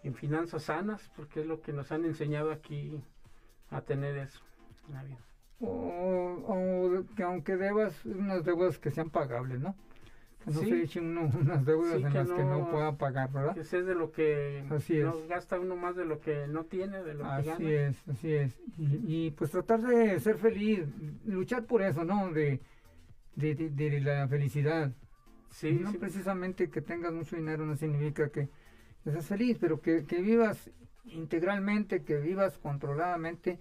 en 0.03 0.15
finanzas 0.15 0.63
sanas, 0.63 1.11
porque 1.15 1.41
es 1.41 1.45
lo 1.45 1.61
que 1.61 1.71
nos 1.71 1.91
han 1.91 2.05
enseñado 2.05 2.51
aquí 2.51 3.03
a 3.69 3.81
tener 3.81 4.17
eso 4.17 4.41
en 4.87 4.93
la 4.95 5.03
vida. 5.03 5.19
O, 5.61 7.03
que 7.15 7.23
aunque 7.23 7.55
debas 7.55 8.05
unas 8.05 8.43
deudas 8.43 8.79
que 8.79 8.91
sean 8.91 9.09
pagables, 9.09 9.61
¿no? 9.61 9.75
Que 10.43 10.51
no 10.51 10.59
se 10.59 10.81
echen 10.81 11.17
unas 11.41 11.65
deudas 11.65 11.95
en 11.95 12.13
las 12.13 12.29
que 12.29 12.43
no 12.43 12.69
pueda 12.69 12.97
pagar, 12.97 13.31
¿verdad? 13.31 13.53
Que 13.53 13.63
sea 13.63 13.81
de 13.81 13.95
lo 13.95 14.11
que 14.11 14.65
así 14.71 14.99
no 14.99 15.15
gasta 15.29 15.57
uno 15.57 15.77
más 15.77 15.95
de 15.95 16.05
lo 16.05 16.19
que 16.19 16.47
no 16.47 16.65
tiene, 16.65 17.01
de 17.01 17.13
lo 17.13 17.25
así 17.25 17.43
que 17.43 17.49
gana. 17.49 17.89
es, 17.89 18.09
así 18.09 18.33
es. 18.33 18.59
Y, 18.77 19.31
pues 19.31 19.51
tratar 19.51 19.81
de 19.81 20.19
ser 20.19 20.37
feliz, 20.37 20.85
luchar 21.25 21.63
por 21.63 21.81
eso, 21.81 22.03
¿no? 22.03 22.29
De, 22.33 22.59
de, 23.35 23.55
de 23.55 24.01
la 24.01 24.27
felicidad. 24.27 24.91
Sí, 25.53 25.71
no 25.71 25.93
precisamente 25.93 26.69
que 26.69 26.81
tengas 26.81 27.13
mucho 27.13 27.35
dinero 27.35 27.63
no 27.65 27.77
significa 27.77 28.29
que, 28.29 28.49
seas 29.03 29.27
feliz, 29.27 29.57
pero 29.59 29.81
que, 29.81 29.99
vivas 30.01 30.71
integralmente, 31.05 32.03
que 32.03 32.17
vivas 32.17 32.57
controladamente, 32.57 33.59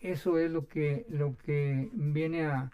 eso 0.00 0.38
es 0.38 0.50
lo 0.50 0.66
que, 0.66 1.04
lo 1.10 1.36
que 1.36 1.90
viene 1.92 2.46
a, 2.46 2.70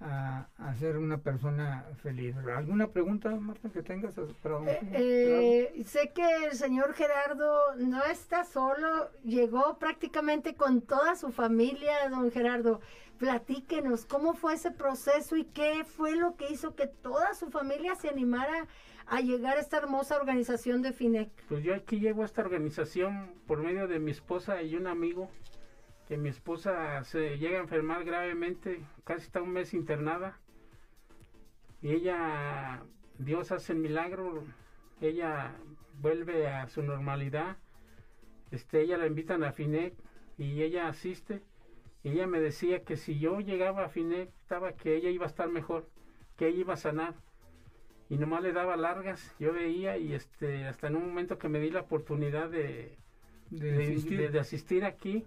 a, 0.00 0.74
ser 0.78 0.96
una 0.96 1.18
persona 1.18 1.84
feliz. 2.02 2.34
¿Alguna 2.36 2.88
pregunta, 2.88 3.30
Marta, 3.30 3.68
que 3.68 3.82
tengas? 3.82 4.14
Para 4.42 4.58
eh, 4.70 5.72
eh, 5.76 5.84
sé 5.84 6.12
que 6.14 6.46
el 6.46 6.52
señor 6.52 6.94
Gerardo 6.94 7.74
no 7.76 8.02
está 8.04 8.44
solo, 8.44 9.10
llegó 9.24 9.78
prácticamente 9.78 10.54
con 10.54 10.80
toda 10.80 11.16
su 11.16 11.32
familia, 11.32 12.08
don 12.10 12.30
Gerardo. 12.30 12.80
Platíquenos 13.18 14.06
cómo 14.06 14.34
fue 14.34 14.54
ese 14.54 14.70
proceso 14.70 15.36
y 15.36 15.44
qué 15.44 15.84
fue 15.84 16.16
lo 16.16 16.36
que 16.36 16.50
hizo 16.50 16.74
que 16.74 16.86
toda 16.86 17.34
su 17.34 17.50
familia 17.50 17.94
se 17.94 18.08
animara 18.08 18.66
a 19.06 19.20
llegar 19.20 19.56
a 19.56 19.60
esta 19.60 19.76
hermosa 19.76 20.16
organización 20.16 20.82
de 20.82 20.92
FINEC. 20.92 21.30
Pues 21.48 21.62
yo 21.62 21.74
aquí 21.74 22.00
llego 22.00 22.22
a 22.22 22.26
esta 22.26 22.42
organización 22.42 23.32
por 23.46 23.58
medio 23.58 23.86
de 23.86 23.98
mi 23.98 24.10
esposa 24.10 24.62
y 24.62 24.76
un 24.76 24.86
amigo, 24.86 25.30
que 26.08 26.16
mi 26.16 26.28
esposa 26.28 27.04
se 27.04 27.38
llega 27.38 27.58
a 27.58 27.62
enfermar 27.62 28.04
gravemente, 28.04 28.82
casi 29.04 29.26
está 29.26 29.42
un 29.42 29.52
mes 29.52 29.74
internada, 29.74 30.38
y 31.84 31.92
ella, 31.92 32.82
Dios 33.18 33.52
hace 33.52 33.74
el 33.74 33.78
milagro, 33.78 34.42
ella 35.02 35.54
vuelve 36.00 36.48
a 36.48 36.66
su 36.68 36.82
normalidad. 36.82 37.58
Este, 38.50 38.80
ella 38.80 38.96
la 38.96 39.06
invitan 39.06 39.44
a 39.44 39.52
FINEC 39.52 39.92
y 40.38 40.62
ella 40.62 40.88
asiste. 40.88 41.42
Ella 42.04 42.26
me 42.26 42.38
decía 42.40 42.84
que 42.84 42.96
si 42.96 43.18
yo 43.18 43.40
llegaba 43.40 43.84
a 43.84 43.88
FINEC, 43.88 44.28
estaba 44.42 44.72
que 44.72 44.94
ella 44.94 45.10
iba 45.10 45.24
a 45.24 45.28
estar 45.28 45.48
mejor, 45.48 45.88
que 46.36 46.46
ella 46.48 46.60
iba 46.60 46.74
a 46.74 46.76
sanar. 46.76 47.14
Y 48.10 48.18
nomás 48.18 48.42
le 48.42 48.52
daba 48.52 48.76
largas, 48.76 49.34
yo 49.38 49.52
veía 49.52 49.96
y 49.96 50.12
este, 50.12 50.66
hasta 50.66 50.86
en 50.88 50.96
un 50.96 51.06
momento 51.08 51.38
que 51.38 51.48
me 51.48 51.58
di 51.60 51.70
la 51.70 51.80
oportunidad 51.80 52.50
de, 52.50 52.98
De 53.50 53.72
de, 53.72 53.82
asistir. 53.84 54.18
de- 54.18 54.28
de 54.28 54.38
asistir 54.38 54.84
aquí, 54.84 55.24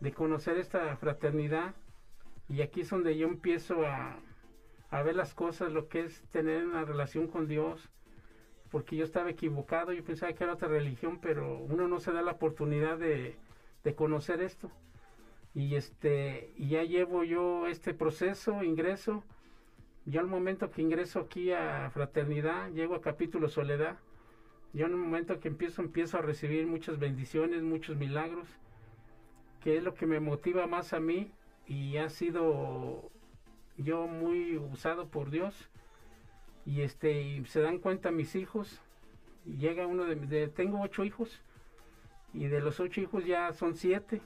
de 0.00 0.12
conocer 0.12 0.56
esta 0.58 0.96
fraternidad. 0.96 1.74
Y 2.48 2.62
aquí 2.62 2.80
es 2.80 2.90
donde 2.90 3.16
yo 3.16 3.28
empiezo 3.28 3.86
a, 3.86 4.18
a 4.90 5.02
ver 5.02 5.14
las 5.14 5.32
cosas, 5.34 5.70
lo 5.72 5.88
que 5.88 6.00
es 6.06 6.22
tener 6.32 6.66
una 6.66 6.84
relación 6.84 7.28
con 7.28 7.46
Dios. 7.46 7.88
Porque 8.72 8.96
yo 8.96 9.04
estaba 9.04 9.30
equivocado, 9.30 9.92
yo 9.92 10.02
pensaba 10.04 10.32
que 10.32 10.42
era 10.44 10.54
otra 10.54 10.68
religión, 10.68 11.20
pero 11.20 11.58
uno 11.58 11.86
no 11.86 12.00
se 12.00 12.12
da 12.12 12.22
la 12.22 12.32
oportunidad 12.32 12.98
de, 12.98 13.36
de 13.84 13.94
conocer 13.94 14.40
esto. 14.40 14.70
Y 15.54 15.74
este, 15.74 16.52
y 16.56 16.68
ya 16.68 16.84
llevo 16.84 17.24
yo 17.24 17.66
este 17.66 17.92
proceso, 17.94 18.62
ingreso. 18.62 19.24
Yo 20.06 20.20
al 20.20 20.26
momento 20.26 20.70
que 20.70 20.82
ingreso 20.82 21.20
aquí 21.20 21.52
a 21.52 21.90
Fraternidad, 21.92 22.70
llego 22.70 22.94
a 22.94 23.00
capítulo 23.00 23.48
Soledad. 23.48 23.98
Yo 24.72 24.86
en 24.86 24.92
el 24.92 24.98
momento 24.98 25.40
que 25.40 25.48
empiezo, 25.48 25.82
empiezo 25.82 26.18
a 26.18 26.22
recibir 26.22 26.66
muchas 26.66 26.98
bendiciones, 26.98 27.62
muchos 27.62 27.96
milagros, 27.96 28.48
que 29.62 29.76
es 29.76 29.82
lo 29.82 29.94
que 29.94 30.06
me 30.06 30.20
motiva 30.20 30.66
más 30.66 30.92
a 30.92 31.00
mí 31.00 31.32
y 31.66 31.96
ha 31.96 32.08
sido 32.08 33.10
yo 33.76 34.06
muy 34.06 34.56
usado 34.56 35.08
por 35.08 35.30
Dios. 35.30 35.68
Y 36.64 36.82
este, 36.82 37.42
se 37.46 37.60
dan 37.60 37.78
cuenta 37.78 38.10
mis 38.12 38.36
hijos, 38.36 38.80
y 39.46 39.56
llega 39.56 39.86
uno 39.86 40.04
de, 40.04 40.14
de- 40.14 40.48
tengo 40.48 40.80
ocho 40.80 41.04
hijos, 41.04 41.42
y 42.32 42.46
de 42.46 42.60
los 42.60 42.78
ocho 42.80 43.00
hijos 43.00 43.24
ya 43.24 43.52
son 43.52 43.74
siete. 43.74 44.20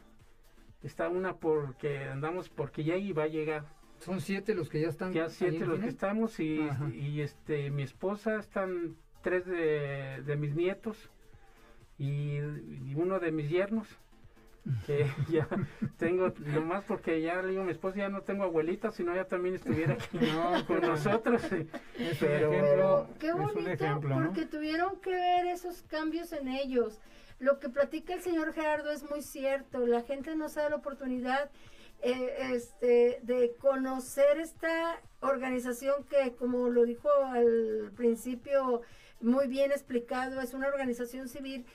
Está 0.85 1.09
una 1.09 1.37
porque 1.37 2.05
andamos 2.05 2.49
porque 2.49 2.85
ya 2.85 2.97
iba 2.97 3.25
a 3.25 3.27
llegar. 3.27 3.65
Son 3.99 4.21
siete 4.21 4.55
los 4.55 4.69
que 4.69 4.83
ya 4.83 4.89
están. 4.89 5.13
Ya 5.13 5.29
siete 5.29 5.65
los 5.65 5.81
que 5.81 5.89
estamos 5.89 6.39
y, 6.39 6.61
y, 6.95 7.23
este 7.23 7.71
mi 7.71 7.83
esposa 7.83 8.39
están 8.39 8.97
tres 9.23 9.47
de, 9.47 10.23
de 10.25 10.37
mis 10.37 10.55
nietos 10.55 11.11
y, 11.99 12.37
y 12.37 12.95
uno 12.97 13.19
de 13.19 13.33
mis 13.33 13.49
yernos 13.49 13.99
que 14.87 15.07
ya 15.31 15.47
tengo 15.99 16.33
nomás 16.39 16.85
porque 16.85 17.21
ya 17.21 17.43
le 17.43 17.51
digo 17.51 17.63
a 17.63 17.65
mi 17.65 17.73
esposa 17.73 17.99
ya 17.99 18.09
no 18.09 18.23
tengo 18.23 18.45
abuelita 18.45 18.91
sino 18.91 19.15
ya 19.15 19.27
también 19.27 19.57
estuviera 19.57 19.95
aquí 19.95 20.19
No, 20.35 20.67
con 20.67 20.81
nosotros 20.81 21.43
Es 21.53 22.19
pero 22.19 22.49
un 22.49 22.55
ejemplo, 22.55 23.09
Qué 23.19 23.29
es 23.29 23.35
un 23.35 23.43
bonito, 23.43 23.71
ejemplo, 23.71 24.21
¿no? 24.21 24.27
porque 24.27 24.47
tuvieron 24.47 25.01
que 25.01 25.11
ver 25.11 25.47
esos 25.47 25.83
cambios 25.83 26.33
en 26.33 26.49
ellos. 26.49 27.01
Lo 27.41 27.59
que 27.59 27.69
platica 27.69 28.15
el 28.15 28.23
señor 28.23 28.53
Gerardo 28.55 28.91
es 28.91 29.09
muy 29.11 29.21
cierto. 29.21 29.87
La 29.87 30.03
gente 30.03 30.35
no 30.37 30.49
se 30.49 30.61
da 30.61 30.71
la 30.71 30.77
oportunidad 30.77 31.51
eh, 32.03 32.53
este, 32.53 33.19
de 33.23 33.55
conocer 33.59 34.39
esta 34.39 35.01
organización 35.21 36.05
que, 36.05 36.35
como 36.37 36.69
lo 36.69 36.85
dijo 36.85 37.09
al 37.27 37.93
principio, 37.97 38.83
muy 39.21 39.49
bien 39.49 39.73
explicado, 39.73 40.41
es 40.41 40.55
una 40.55 40.69
organización 40.69 41.29
civil 41.29 41.67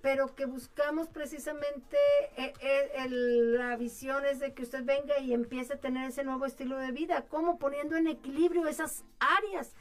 pero 0.00 0.34
que 0.34 0.46
buscamos 0.46 1.08
precisamente 1.08 1.96
eh, 2.36 2.52
eh, 2.60 2.90
el- 2.98 3.54
la 3.58 3.76
visión 3.76 4.24
es 4.24 4.38
de 4.38 4.54
que 4.54 4.62
usted 4.62 4.84
venga 4.84 5.18
y 5.18 5.32
empiece 5.32 5.74
a 5.74 5.80
tener 5.80 6.08
ese 6.08 6.24
nuevo 6.24 6.46
estilo 6.46 6.78
de 6.78 6.92
vida, 6.92 7.26
como 7.28 7.58
poniendo 7.58 7.96
en 7.96 8.06
equilibrio 8.06 8.66
esas 8.68 9.04
áreas, 9.18 9.72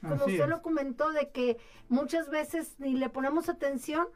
como 0.00 0.14
Así 0.24 0.32
usted 0.32 0.44
es. 0.44 0.48
lo 0.48 0.62
comentó, 0.62 1.10
de 1.12 1.30
que 1.30 1.56
muchas 1.88 2.30
veces 2.30 2.74
ni 2.78 2.94
le 2.94 3.08
ponemos 3.10 3.48
atención 3.48 4.06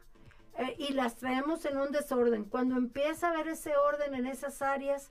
eh, 0.57 0.75
y 0.77 0.93
las 0.93 1.15
traemos 1.17 1.65
en 1.65 1.77
un 1.77 1.91
desorden. 1.91 2.45
Cuando 2.45 2.75
empieza 2.77 3.27
a 3.27 3.31
haber 3.31 3.49
ese 3.49 3.75
orden 3.75 4.13
en 4.15 4.27
esas 4.27 4.61
áreas, 4.61 5.09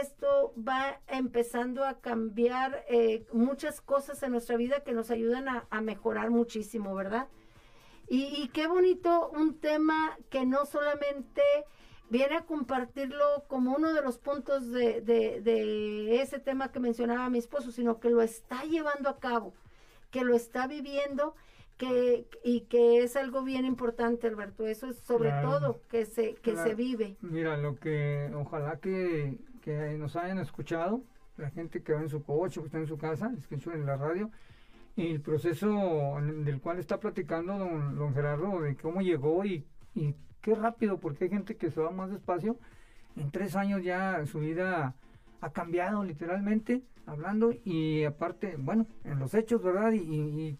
esto 0.00 0.54
va 0.56 1.00
empezando 1.08 1.84
a 1.84 2.00
cambiar 2.00 2.84
eh, 2.88 3.26
muchas 3.32 3.80
cosas 3.80 4.22
en 4.22 4.30
nuestra 4.32 4.56
vida 4.56 4.80
que 4.84 4.92
nos 4.92 5.10
ayudan 5.10 5.48
a, 5.48 5.66
a 5.70 5.80
mejorar 5.80 6.30
muchísimo, 6.30 6.94
¿verdad? 6.94 7.26
Y, 8.12 8.42
y 8.42 8.48
qué 8.48 8.66
bonito 8.66 9.30
un 9.30 9.58
tema 9.58 10.18
que 10.28 10.44
no 10.44 10.66
solamente 10.66 11.40
viene 12.10 12.36
a 12.36 12.44
compartirlo 12.44 13.24
como 13.48 13.74
uno 13.74 13.94
de 13.94 14.02
los 14.02 14.18
puntos 14.18 14.70
de, 14.70 15.00
de- 15.00 15.40
de 15.40 16.20
ese 16.20 16.38
tema 16.38 16.70
que 16.70 16.78
mencionaba 16.78 17.30
mi 17.30 17.38
esposo, 17.38 17.72
sino 17.72 18.00
que 18.00 18.10
lo 18.10 18.20
está 18.20 18.64
llevando 18.64 19.08
a 19.08 19.18
cabo, 19.18 19.54
que 20.10 20.24
lo 20.24 20.34
está 20.34 20.66
viviendo 20.66 21.34
que, 21.78 22.26
y 22.44 22.62
que 22.72 23.02
es 23.02 23.16
algo 23.16 23.42
bien 23.44 23.64
importante, 23.64 24.26
Alberto. 24.26 24.66
Eso 24.66 24.88
es 24.88 24.98
sobre 24.98 25.30
Claro. 25.30 25.48
todo 25.50 25.80
que 25.88 26.04
se, 26.04 26.34
que 26.34 26.52
Claro. 26.52 26.68
se 26.68 26.74
vive. 26.74 27.16
Mira, 27.22 27.56
lo 27.56 27.76
que 27.76 28.30
ojalá 28.34 28.76
que, 28.78 29.38
que 29.62 29.72
nos 29.96 30.16
hayan 30.16 30.38
escuchado, 30.38 31.00
la 31.38 31.48
gente 31.48 31.82
que 31.82 31.94
va 31.94 32.02
en 32.02 32.10
su 32.10 32.22
coche, 32.22 32.60
que 32.60 32.66
está 32.66 32.76
en 32.78 32.86
su 32.88 32.98
casa, 32.98 33.32
escuchan 33.38 33.72
en 33.72 33.86
la 33.86 33.96
radio, 33.96 34.30
el 34.96 35.20
proceso 35.20 36.18
del 36.20 36.60
cual 36.60 36.78
está 36.78 37.00
platicando 37.00 37.58
don, 37.58 37.96
don 37.96 38.14
Gerardo, 38.14 38.60
de 38.60 38.76
cómo 38.76 39.00
llegó 39.00 39.44
y, 39.44 39.64
y 39.94 40.14
qué 40.40 40.54
rápido, 40.54 40.98
porque 40.98 41.24
hay 41.24 41.30
gente 41.30 41.56
que 41.56 41.70
se 41.70 41.80
va 41.80 41.90
más 41.90 42.10
despacio. 42.10 42.58
En 43.16 43.30
tres 43.30 43.56
años 43.56 43.82
ya 43.82 44.24
su 44.26 44.40
vida 44.40 44.94
ha 45.40 45.50
cambiado 45.50 46.04
literalmente, 46.04 46.82
hablando, 47.06 47.52
y 47.64 48.04
aparte, 48.04 48.56
bueno, 48.58 48.86
en 49.04 49.18
los 49.18 49.34
hechos, 49.34 49.62
¿verdad? 49.62 49.92
Y, 49.92 49.98
y 49.98 50.58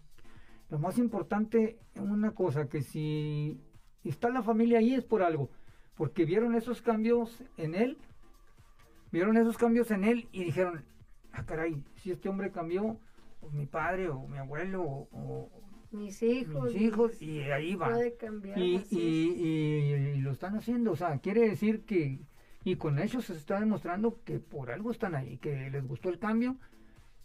lo 0.69 0.79
más 0.79 0.97
importante, 0.97 1.77
una 1.95 2.31
cosa, 2.31 2.67
que 2.67 2.81
si 2.81 3.59
está 4.03 4.29
la 4.29 4.41
familia 4.41 4.79
ahí 4.79 4.93
es 4.95 5.03
por 5.03 5.21
algo, 5.21 5.49
porque 5.95 6.25
vieron 6.25 6.55
esos 6.55 6.81
cambios 6.81 7.43
en 7.57 7.75
él, 7.75 7.97
vieron 9.11 9.37
esos 9.37 9.57
cambios 9.57 9.91
en 9.91 10.03
él 10.03 10.27
y 10.31 10.43
dijeron, 10.43 10.83
ah, 11.31 11.45
caray, 11.45 11.83
si 11.97 12.11
este 12.11 12.29
hombre 12.29 12.51
cambió, 12.51 12.99
mi 13.51 13.65
padre 13.65 14.09
o 14.09 14.27
mi 14.27 14.37
abuelo 14.37 14.81
o, 14.83 15.07
o 15.11 15.49
Mis 15.91 16.21
hijos. 16.23 16.73
mis 16.73 16.81
hijos, 16.81 17.21
y 17.21 17.41
ahí 17.41 17.75
va. 17.75 17.89
Puede 17.89 18.15
cambiar. 18.15 18.57
Y, 18.57 18.83
y- 18.89 19.93
y 20.17 20.21
lo 20.21 20.31
están 20.31 20.55
haciendo, 20.55 20.91
o 20.91 20.95
sea, 20.95 21.17
quiere 21.19 21.47
decir 21.49 21.85
que, 21.85 22.19
y 22.63 22.75
con 22.77 22.97
ellos 22.99 23.25
se 23.25 23.33
está 23.33 23.59
demostrando 23.59 24.19
que 24.23 24.39
por 24.39 24.71
algo 24.71 24.91
están 24.91 25.15
ahí, 25.15 25.37
que 25.37 25.69
les 25.69 25.85
gustó 25.87 26.09
el 26.09 26.17
cambio 26.19 26.55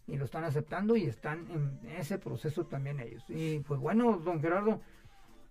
y 0.07 0.17
lo 0.17 0.25
están 0.25 0.45
aceptando 0.45 0.97
y 0.97 1.05
están 1.05 1.47
en 1.51 1.79
ese 1.99 2.19
proceso 2.19 2.65
también 2.67 2.99
ellos. 3.01 3.25
Y 3.29 3.61
pues 3.61 3.79
bueno, 3.81 4.19
don 4.19 4.41
Gerardo, 4.41 4.81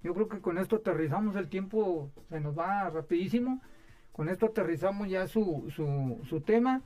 yo 0.04 0.14
creo 0.14 0.28
que 0.28 0.40
con 0.42 0.58
esto 0.58 0.78
aterrizamos 0.78 1.36
el 1.36 1.48
tiempo, 1.48 2.12
se 2.30 2.40
nos 2.40 2.58
va 2.58 2.90
rapidísimo, 2.90 3.62
con 4.12 4.30
esto 4.30 4.48
aterrizamos 4.48 5.10
ya 5.10 5.28
su, 5.28 5.72
su, 5.76 6.20
su 6.28 6.42
tema, 6.42 6.82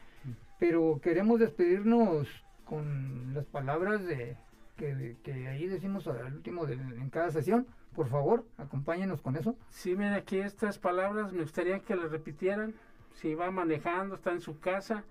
pero 0.59 0.99
queremos 1.01 1.39
despedirnos 1.39 2.27
con 2.71 3.33
las 3.33 3.43
palabras 3.47 4.05
de 4.05 4.37
que, 4.77 5.45
ahí 5.49 5.67
decimos 5.67 6.07
al 6.07 6.33
último 6.33 6.65
de- 6.65 6.75
en 6.75 7.09
cada 7.09 7.29
sesión. 7.29 7.67
Por 7.93 8.07
favor, 8.07 8.45
acompáñenos 8.57 9.21
con 9.21 9.35
eso. 9.35 9.57
Sí, 9.69 9.93
mira, 9.93 10.15
aquí 10.15 10.39
estas 10.39 10.79
palabras 10.79 11.33
me 11.33 11.41
gustaría 11.41 11.79
que 11.79 11.97
las 11.97 12.09
repitieran. 12.09 12.73
Si 13.15 13.35
va 13.35 13.51
manejando, 13.51 14.15
está 14.15 14.31
en 14.31 14.39
su 14.39 14.61
casa, 14.61 15.03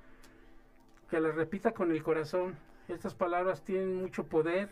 que 1.11 1.20
las 1.20 1.35
repita 1.35 1.73
con 1.73 1.90
el 1.92 2.03
corazón. 2.03 2.57
Estas 2.88 3.14
palabras 3.14 3.62
tienen 3.62 4.01
mucho 4.01 4.25
poder. 4.25 4.70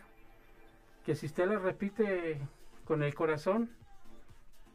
Que 1.05 1.15
si 1.15 1.27
usted 1.27 1.47
las 1.47 1.61
repite 1.61 2.41
con 2.87 3.03
el 3.03 3.15
corazón, 3.15 3.69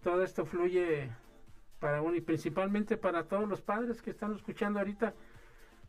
todo 0.04 0.22
esto 0.22 0.46
fluye 0.46 1.10
para 1.80 2.04
uno 2.04 2.16
y 2.16 2.22
principalmente 2.22 2.96
para 2.96 3.24
todos 3.24 3.50
los 3.50 3.62
padres 3.62 4.04
que 4.04 4.12
están 4.12 4.36
escuchando 4.36 4.78
ahorita, 4.78 5.16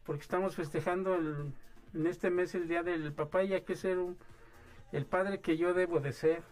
porque 0.05 0.23
estamos 0.23 0.57
festejando 0.57 1.17
el- 1.17 1.53
en 1.95 2.07
este 2.07 2.31
mes 2.31 2.55
el 2.55 2.69
Día 2.69 2.83
del 2.83 3.13
Papá 3.13 3.45
y 3.45 3.53
hay 3.55 3.63
que 3.63 3.77
ser 3.77 3.99
un- 3.99 4.17
el 4.93 5.07
padre 5.07 5.41
que 5.41 5.57
yo 5.57 5.75
debo 5.75 6.01
de 6.01 6.13
ser. 6.13 6.43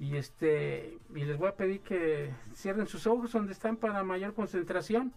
Y 0.00 0.16
este 0.16 0.98
y 1.14 1.24
les 1.24 1.36
voy 1.38 1.48
a 1.48 1.56
pedir 1.56 1.80
que 1.80 2.32
cierren 2.54 2.86
sus 2.86 3.06
ojos 3.08 3.32
donde 3.32 3.52
están 3.52 3.76
para 3.76 4.04
mayor 4.04 4.32
concentración 4.34 5.12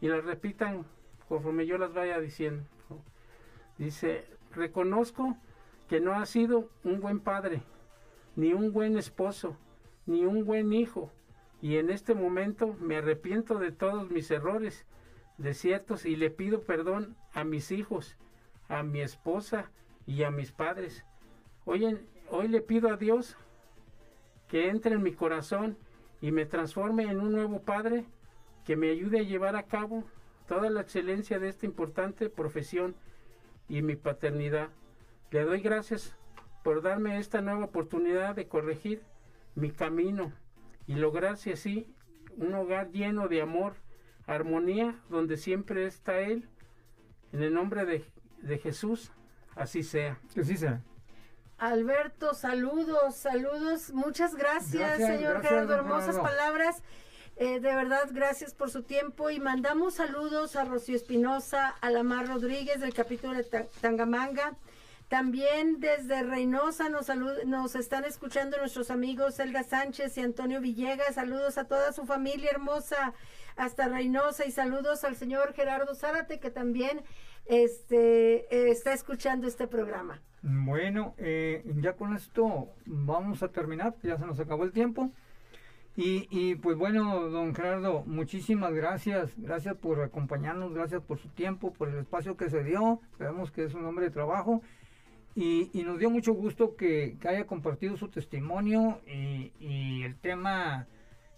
y 0.00 0.06
las 0.08 0.24
repitan 0.24 0.86
conforme 1.28 1.66
yo 1.66 1.78
las 1.78 1.92
vaya 1.92 2.20
diciendo 2.20 2.62
dice 3.78 4.24
reconozco 4.54 5.36
que 5.88 6.00
no 6.00 6.12
ha 6.14 6.26
sido 6.26 6.68
un 6.84 7.00
buen 7.00 7.18
padre 7.20 7.62
ni 8.36 8.52
un 8.52 8.72
buen 8.72 8.96
esposo 8.96 9.56
ni 10.06 10.24
un 10.24 10.44
buen 10.44 10.72
hijo 10.72 11.10
y 11.60 11.76
en 11.76 11.90
este 11.90 12.14
momento 12.14 12.76
me 12.80 12.96
arrepiento 12.98 13.58
de 13.58 13.72
todos 13.72 14.10
mis 14.10 14.30
errores 14.30 14.86
desiertos 15.38 16.06
y 16.06 16.14
le 16.16 16.30
pido 16.30 16.62
perdón 16.62 17.16
a 17.34 17.42
mis 17.44 17.70
hijos 17.72 18.16
a 18.70 18.82
mi 18.82 19.02
esposa 19.02 19.70
y 20.06 20.22
a 20.22 20.30
mis 20.30 20.50
padres 20.52 21.04
hoy, 21.64 21.98
hoy 22.30 22.48
le 22.48 22.60
pido 22.60 22.88
a 22.88 22.96
Dios 22.96 23.36
que 24.48 24.68
entre 24.68 24.94
en 24.94 25.02
mi 25.02 25.12
corazón 25.12 25.76
y 26.20 26.32
me 26.32 26.46
transforme 26.46 27.04
en 27.04 27.20
un 27.20 27.32
nuevo 27.32 27.62
padre 27.62 28.06
que 28.64 28.76
me 28.76 28.90
ayude 28.90 29.20
a 29.20 29.24
llevar 29.24 29.56
a 29.56 29.64
cabo 29.64 30.04
toda 30.48 30.70
la 30.70 30.80
excelencia 30.80 31.38
de 31.38 31.48
esta 31.48 31.66
importante 31.66 32.28
profesión 32.28 32.96
y 33.68 33.82
mi 33.82 33.94
paternidad. 33.94 34.70
Le 35.30 35.44
doy 35.44 35.60
gracias 35.60 36.16
por 36.64 36.82
darme 36.82 37.18
esta 37.18 37.40
nueva 37.40 37.66
oportunidad 37.66 38.34
de 38.34 38.48
corregir 38.48 39.02
mi 39.54 39.70
camino 39.70 40.32
y 40.86 40.94
lograr, 40.94 41.36
si 41.36 41.52
así, 41.52 41.86
un 42.36 42.52
hogar 42.54 42.90
lleno 42.90 43.28
de 43.28 43.40
amor, 43.40 43.74
armonía, 44.26 45.00
donde 45.08 45.36
siempre 45.36 45.86
está 45.86 46.20
Él. 46.20 46.48
En 47.32 47.42
el 47.44 47.54
nombre 47.54 47.86
de, 47.86 48.04
de 48.42 48.58
Jesús, 48.58 49.10
así 49.56 49.82
sea. 49.82 50.18
Así 50.38 50.56
sea. 50.56 50.80
Alberto, 51.58 52.32
saludos, 52.34 53.16
saludos. 53.16 53.90
Muchas 53.92 54.34
gracias, 54.34 54.72
Gracias, 54.98 55.08
señor 55.08 55.32
gracias, 55.34 55.50
Gerardo. 55.52 55.74
Hermosas 55.74 56.16
Gerardo. 56.16 56.22
palabras. 56.22 56.82
Eh, 57.36 57.60
de 57.60 57.74
verdad, 57.74 58.08
gracias 58.12 58.54
por 58.54 58.70
su 58.70 58.82
tiempo. 58.82 59.30
Y 59.30 59.40
mandamos 59.40 59.94
saludos 59.94 60.56
a 60.56 60.64
Rocío 60.64 60.96
Espinosa, 60.96 61.68
a 61.68 61.90
Lamar 61.90 62.28
Rodríguez 62.28 62.80
del 62.80 62.94
capítulo 62.94 63.34
de 63.34 63.44
Ta- 63.44 63.66
Tangamanga. 63.80 64.56
También 65.08 65.80
desde 65.80 66.22
Reynosa 66.22 66.88
nos, 66.88 67.06
salud- 67.06 67.42
nos 67.44 67.74
están 67.74 68.04
escuchando 68.04 68.56
nuestros 68.58 68.90
amigos 68.90 69.38
Elda 69.40 69.62
Sánchez 69.64 70.16
y 70.16 70.20
Antonio 70.22 70.60
Villegas. 70.60 71.16
Saludos 71.16 71.58
a 71.58 71.64
toda 71.64 71.92
su 71.92 72.06
familia 72.06 72.50
hermosa 72.52 73.12
hasta 73.56 73.88
Reynosa 73.88 74.46
y 74.46 74.52
saludos 74.52 75.02
al 75.04 75.16
señor 75.16 75.52
Gerardo 75.52 75.94
Zárate 75.94 76.38
que 76.40 76.50
también 76.50 77.02
este, 77.46 78.70
está 78.70 78.92
escuchando 78.92 79.46
este 79.46 79.66
programa. 79.66 80.20
Bueno, 80.42 81.14
eh, 81.18 81.62
ya 81.80 81.94
con 81.94 82.14
esto 82.14 82.68
vamos 82.86 83.42
a 83.42 83.48
terminar, 83.48 83.94
ya 84.02 84.16
se 84.18 84.26
nos 84.26 84.40
acabó 84.40 84.64
el 84.64 84.72
tiempo. 84.72 85.10
Y, 86.02 86.54
pues 86.54 86.78
bueno, 86.78 87.28
don 87.28 87.54
Gerardo, 87.54 88.04
muchísimas 88.06 88.72
gracias, 88.72 89.32
gracias 89.36 89.76
por 89.76 90.00
acompañarnos, 90.00 90.72
gracias 90.72 91.02
por 91.02 91.18
su 91.18 91.28
tiempo, 91.28 91.74
por 91.74 91.90
el 91.90 91.98
espacio 91.98 92.38
que 92.38 92.48
se 92.48 92.64
dio, 92.64 93.00
sabemos 93.18 93.50
que 93.50 93.64
es 93.64 93.74
un 93.74 93.84
hombre 93.84 94.06
de 94.06 94.10
trabajo 94.10 94.62
y, 95.34 95.68
nos 95.84 95.98
dio 95.98 96.08
mucho 96.08 96.32
gusto 96.32 96.74
que, 96.74 97.18
haya 97.26 97.46
compartido 97.46 97.98
su 97.98 98.08
testimonio 98.08 99.02
y 99.06 100.02
el 100.02 100.16
tema 100.16 100.86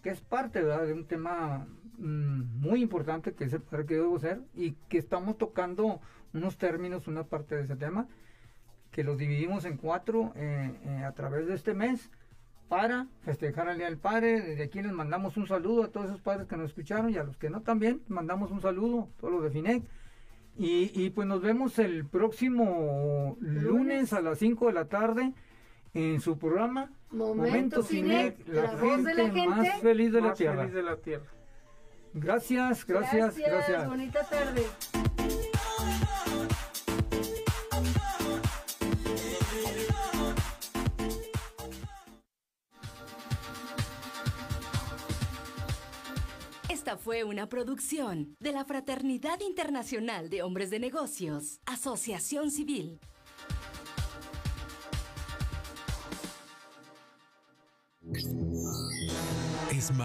que 0.03 0.11
es 0.11 0.21
parte 0.21 0.63
¿verdad? 0.63 0.87
de 0.87 0.93
un 0.93 1.07
tema 1.07 1.67
mm, 1.99 2.61
muy 2.61 2.83
importante 2.83 3.33
que 3.35 3.45
es 3.45 3.53
el 3.53 3.63
padre 3.63 3.87
que 3.87 3.95
debo 3.95 4.19
ser 4.19 4.41
y 4.55 4.73
que 4.89 4.99
estamos 4.99 5.39
tocando 5.39 6.01
unos 6.35 6.57
términos, 6.59 7.07
una 7.09 7.25
parte 7.25 7.57
de 7.57 7.63
ese 7.63 7.77
tema 7.77 8.07
que 8.91 9.05
los 9.05 9.17
dividimos 9.17 9.65
en 9.65 9.79
cuatro 9.79 10.33
eh, 10.37 10.71
eh, 10.85 11.05
a 11.05 11.13
través 11.13 11.47
de 11.47 11.55
este 11.55 11.73
mes 11.75 12.11
para 12.69 13.07
festejar 13.23 13.69
al 13.69 13.79
Día 13.79 13.87
del 13.87 13.99
Padre. 13.99 14.41
Desde 14.41 14.65
aquí 14.65 14.83
les 14.83 14.93
mandamos 14.93 15.37
un 15.37 15.47
saludo 15.47 15.85
a 15.85 15.89
todos 15.89 16.07
esos 16.07 16.21
padres 16.21 16.47
que 16.47 16.57
nos 16.57 16.71
escucharon 16.71 17.11
y 17.11 17.17
a 17.17 17.25
los 17.25 17.37
que 17.37 17.51
no 17.51 17.63
también. 17.63 18.03
Mandamos 18.09 18.51
un 18.51 18.61
saludo, 18.61 19.09
todos 19.19 19.33
los 19.33 19.43
de 19.45 19.51
FINEC. 19.51 19.83
Y, 20.59 20.91
y 20.95 21.11
pues 21.11 21.27
nos 21.27 21.41
vemos 21.41 21.79
el 21.79 22.05
próximo 22.05 23.39
lunes 23.41 24.13
a 24.13 24.21
las 24.21 24.39
5 24.39 24.67
de 24.67 24.73
la 24.75 24.85
tarde 24.85 25.33
en 25.95 26.21
su 26.21 26.39
programa 26.39 26.91
Momento 27.13 27.83
Finec, 27.83 28.47
la 28.49 28.73
voz 28.75 29.05
de 29.05 29.15
la 29.15 29.25
gente 29.31 29.49
más 29.49 29.81
feliz 29.81 30.13
de 30.13 30.21
la 30.21 30.29
Más 30.29 30.39
tierra. 30.39 30.57
feliz 30.63 30.75
de 30.75 30.83
la 30.83 30.97
tierra. 30.97 31.27
Gracias, 32.15 32.87
gracias, 32.87 33.37
gracias. 33.37 33.89
Bonita 33.89 34.25
tarde. 34.25 34.67
Esta 46.69 46.97
fue 46.97 47.25
una 47.25 47.49
producción 47.49 48.35
de 48.41 48.53
la 48.53 48.65
Fraternidad 48.65 49.41
Internacional 49.41 50.31
de 50.31 50.43
Hombres 50.43 50.71
de 50.71 50.79
Negocios, 50.81 51.61
Asociación 51.67 52.51
Civil. 52.51 52.99
Es 59.71 59.91
más. 59.91 60.01